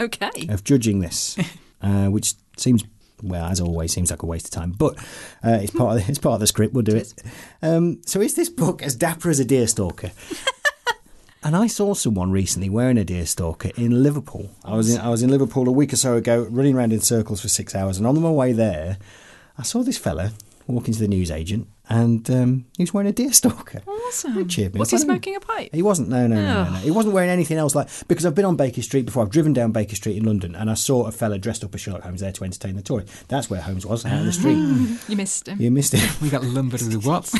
[0.00, 0.46] okay.
[0.48, 1.36] of judging this,
[1.82, 2.84] uh, which seems,
[3.22, 4.72] well, as always, seems like a waste of time.
[4.72, 4.96] But
[5.44, 6.74] uh, it's part of the, it's part of the script.
[6.74, 7.12] We'll do it.
[7.62, 10.10] Um, so is this book as dapper as a deer stalker?
[11.42, 14.50] And I saw someone recently wearing a deer stalker in Liverpool.
[14.64, 17.00] I was in, I was in Liverpool a week or so ago, running around in
[17.00, 18.98] circles for six hours, and on my way there,
[19.56, 20.32] I saw this fella
[20.74, 23.82] walking to the newsagent, and um, he was wearing a deerstalker.
[23.88, 24.46] Awesome.
[24.48, 25.14] cheered me Was he I don't know.
[25.14, 25.70] smoking a pipe?
[25.74, 26.08] He wasn't.
[26.08, 26.72] No, no, no, no, Ugh.
[26.72, 26.78] no.
[26.80, 27.74] He wasn't wearing anything else.
[27.74, 29.22] Like because I've been on Baker Street before.
[29.22, 31.80] I've driven down Baker Street in London, and I saw a fella dressed up as
[31.80, 33.04] Sherlock Holmes there to entertain the Tory.
[33.28, 34.56] That's where Holmes was, out in the street.
[35.08, 35.60] You missed him.
[35.60, 36.08] You missed it.
[36.22, 37.30] We got lumbered with what?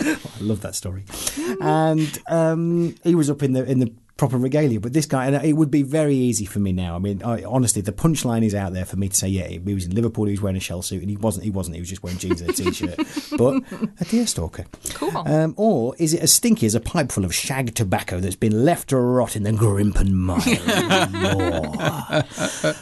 [0.00, 1.04] I love that story.
[1.62, 4.78] And um, he was up in the in the proper regalia.
[4.78, 6.94] But this guy, and it would be very easy for me now.
[6.94, 9.58] I mean, I, honestly, the punchline is out there for me to say, yeah, he
[9.58, 10.26] was in Liverpool.
[10.26, 11.44] He was wearing a shell suit, and he wasn't.
[11.44, 11.76] He wasn't.
[11.76, 12.96] He was just wearing jeans and a t-shirt.
[13.38, 14.66] but a deerstalker.
[14.92, 15.16] Cool.
[15.26, 18.62] Um, or is it as stinky as a pipe full of shag tobacco that's been
[18.62, 20.36] left to rot in the Grimpen Mire?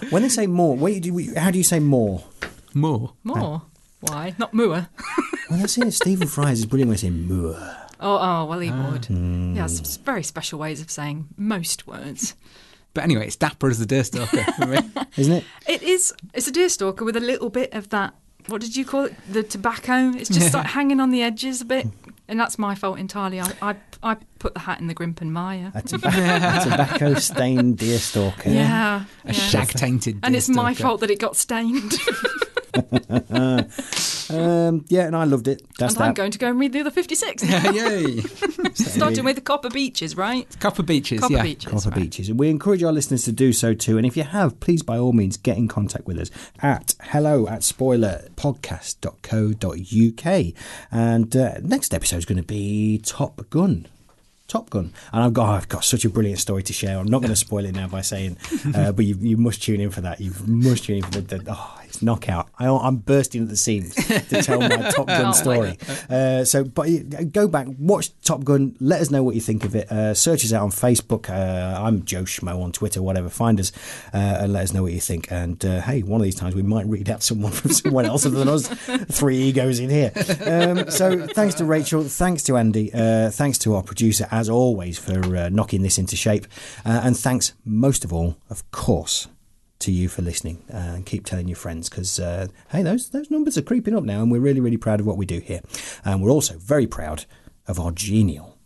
[0.11, 2.24] when they say more, wait, do we, how do you say more?
[2.74, 3.12] More.
[3.22, 3.62] More.
[4.01, 4.34] Why?
[4.39, 4.89] Not Moor.
[5.51, 5.93] Well, that's it.
[5.93, 7.88] Stephen Fry's is brilliant when they say moor.
[8.01, 9.07] Oh, oh, well, he would.
[9.07, 9.55] Hmm.
[9.55, 12.35] He has very special ways of saying most words.
[12.95, 15.07] But anyway, it's dapper as a deerstalker for.
[15.21, 15.45] Isn't it?
[15.69, 16.13] It is.
[16.35, 18.15] It's a deerstalker with a little bit of that.
[18.47, 19.15] What did you call it?
[19.31, 20.11] The tobacco.
[20.17, 20.61] It's just Yeah.
[20.63, 21.87] like hanging on the edges a bit,
[22.27, 23.41] and that's my fault entirely.
[23.41, 25.71] I I, I put the hat in the Grimpen Mire.
[25.77, 25.83] A
[26.63, 28.47] tobacco stained deerstalker.
[28.53, 29.33] Yeah, A yeah.
[29.33, 31.95] shag tainted and it's my fault that it got stained.
[34.31, 35.62] Um, yeah, and I loved it.
[35.79, 37.43] That's and I'm going to go and read the other 56.
[37.75, 38.21] Yay!
[38.75, 40.47] Starting with the Copper Beeches, right?
[40.61, 41.43] Copper Beeches, Copper yeah.
[41.43, 41.73] Beeches.
[41.73, 42.03] Copper right.
[42.03, 42.29] Beeches.
[42.29, 43.97] And we encourage our listeners to do so too.
[43.97, 47.49] And if you have, please by all means get in contact with us at hello
[47.49, 50.55] at spoilerpodcast.co.uk.
[50.91, 53.87] And uh, next episode is going to be Top Gun.
[54.47, 56.97] Top Gun, and I've got I've got such a brilliant story to share.
[56.97, 58.39] I'm not going to spoil it now by saying,
[58.75, 60.23] uh, but you, you must tune in for that.
[60.23, 62.49] You must tune in for the, the oh, it's knockout.
[62.59, 65.77] I, I'm bursting at the seams to tell my Top Gun story.
[66.09, 66.89] Uh, so, but
[67.33, 68.77] go back, watch Top Gun.
[68.81, 69.91] Let us know what you think of it.
[69.91, 71.29] Uh, search us out on Facebook.
[71.29, 73.03] Uh, I'm Joe Schmo on Twitter.
[73.03, 73.73] Whatever, find us
[74.15, 75.31] uh, and let us know what you think.
[75.31, 78.25] And uh, hey, one of these times we might read out someone from someone else
[78.25, 78.69] other than us.
[79.11, 80.13] Three egos in here.
[80.45, 82.05] Um, so, thanks to Rachel.
[82.05, 82.93] Thanks to Andy.
[82.93, 86.47] Uh, thanks to our producer, as always, for uh, knocking this into shape.
[86.85, 89.29] Uh, and thanks most of all, of course
[89.81, 93.31] to you for listening uh, and keep telling your friends because uh, hey those those
[93.31, 95.61] numbers are creeping up now and we're really really proud of what we do here
[96.05, 97.24] and we're also very proud
[97.66, 98.59] of our genial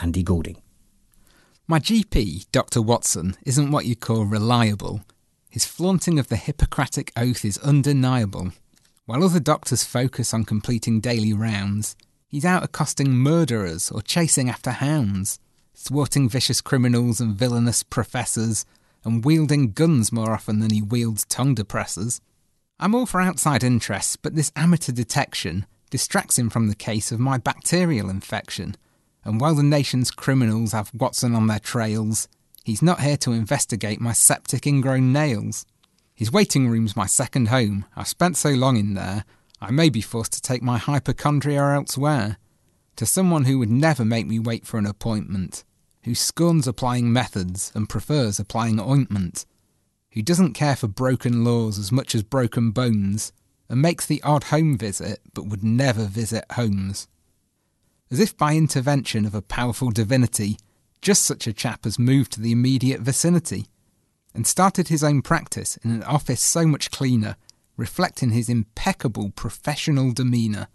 [0.00, 0.62] Andy Goulding
[1.66, 2.80] My GP, Dr.
[2.80, 5.02] Watson, isn't what you'd call reliable.
[5.50, 8.52] His flaunting of the Hippocratic oath is undeniable.
[9.06, 11.96] While other doctors focus on completing daily rounds,
[12.28, 15.40] he's out accosting murderers or chasing after hounds,
[15.74, 18.66] thwarting vicious criminals and villainous professors,
[19.08, 22.20] and wielding guns more often than he wields tongue depressors.
[22.78, 27.18] I'm all for outside interests, but this amateur detection distracts him from the case of
[27.18, 28.76] my bacterial infection.
[29.24, 32.28] And while the nation's criminals have Watson on their trails,
[32.68, 35.64] He's not here to investigate my septic ingrown nails.
[36.14, 37.86] His waiting room's my second home.
[37.96, 39.24] I've spent so long in there,
[39.58, 42.36] I may be forced to take my hypochondria elsewhere.
[42.96, 45.64] To someone who would never make me wait for an appointment,
[46.08, 49.44] who scorns applying methods and prefers applying ointment,
[50.12, 53.30] who doesn't care for broken laws as much as broken bones,
[53.68, 57.08] and makes the odd home visit but would never visit homes.
[58.10, 60.56] As if by intervention of a powerful divinity,
[61.02, 63.66] just such a chap has moved to the immediate vicinity
[64.34, 67.36] and started his own practice in an office so much cleaner,
[67.76, 70.68] reflecting his impeccable professional demeanour.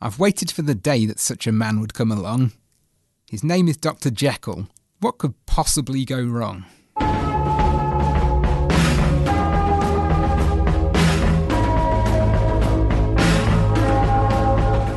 [0.00, 2.52] I've waited for the day that such a man would come along.
[3.34, 4.10] His name is Dr.
[4.12, 4.68] Jekyll.
[5.00, 6.66] What could possibly go wrong?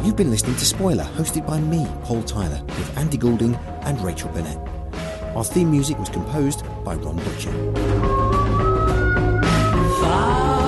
[0.06, 4.30] You've been listening to Spoiler, hosted by me, Paul Tyler, with Andy Goulding and Rachel
[4.30, 4.60] Burnett.
[5.36, 8.28] Our theme music was composed by Ron Butcher.
[10.08, 10.67] matters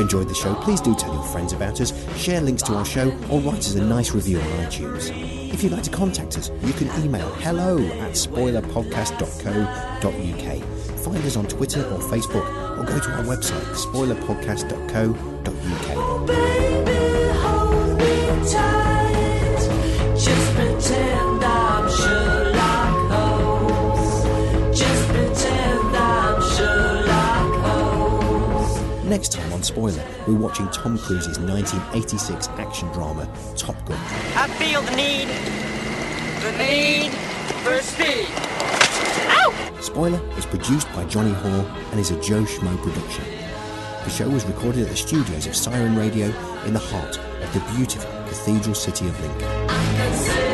[0.00, 3.10] enjoyed the show, please do tell your friends about us, share links to our show,
[3.30, 5.10] or write us a nice review on iTunes.
[5.52, 10.64] If you'd like to contact us, you can email hello at spoilerpodcast.co.uk.
[11.00, 12.46] Find us on Twitter or Facebook,
[12.78, 16.26] or go to our website, spoilerpodcast.co.uk.
[16.26, 19.60] Baby, hold me tight.
[20.16, 24.24] Just pretend I'm Sherlock Holmes.
[24.78, 29.04] Just pretend I'm Sherlock Holmes.
[29.04, 33.98] Next time on Spoiler, we're watching Tom Cruise's 1986 action drama, Top Gun.
[34.34, 35.28] I feel the need,
[36.40, 37.12] the need
[37.62, 38.26] for speed.
[39.82, 43.24] Spoiler is produced by Johnny Hall and is a Joe Schmo production.
[44.04, 46.26] The show was recorded at the studios of Siren Radio
[46.64, 49.48] in the heart of the beautiful cathedral city of Lincoln.
[49.68, 50.49] I can say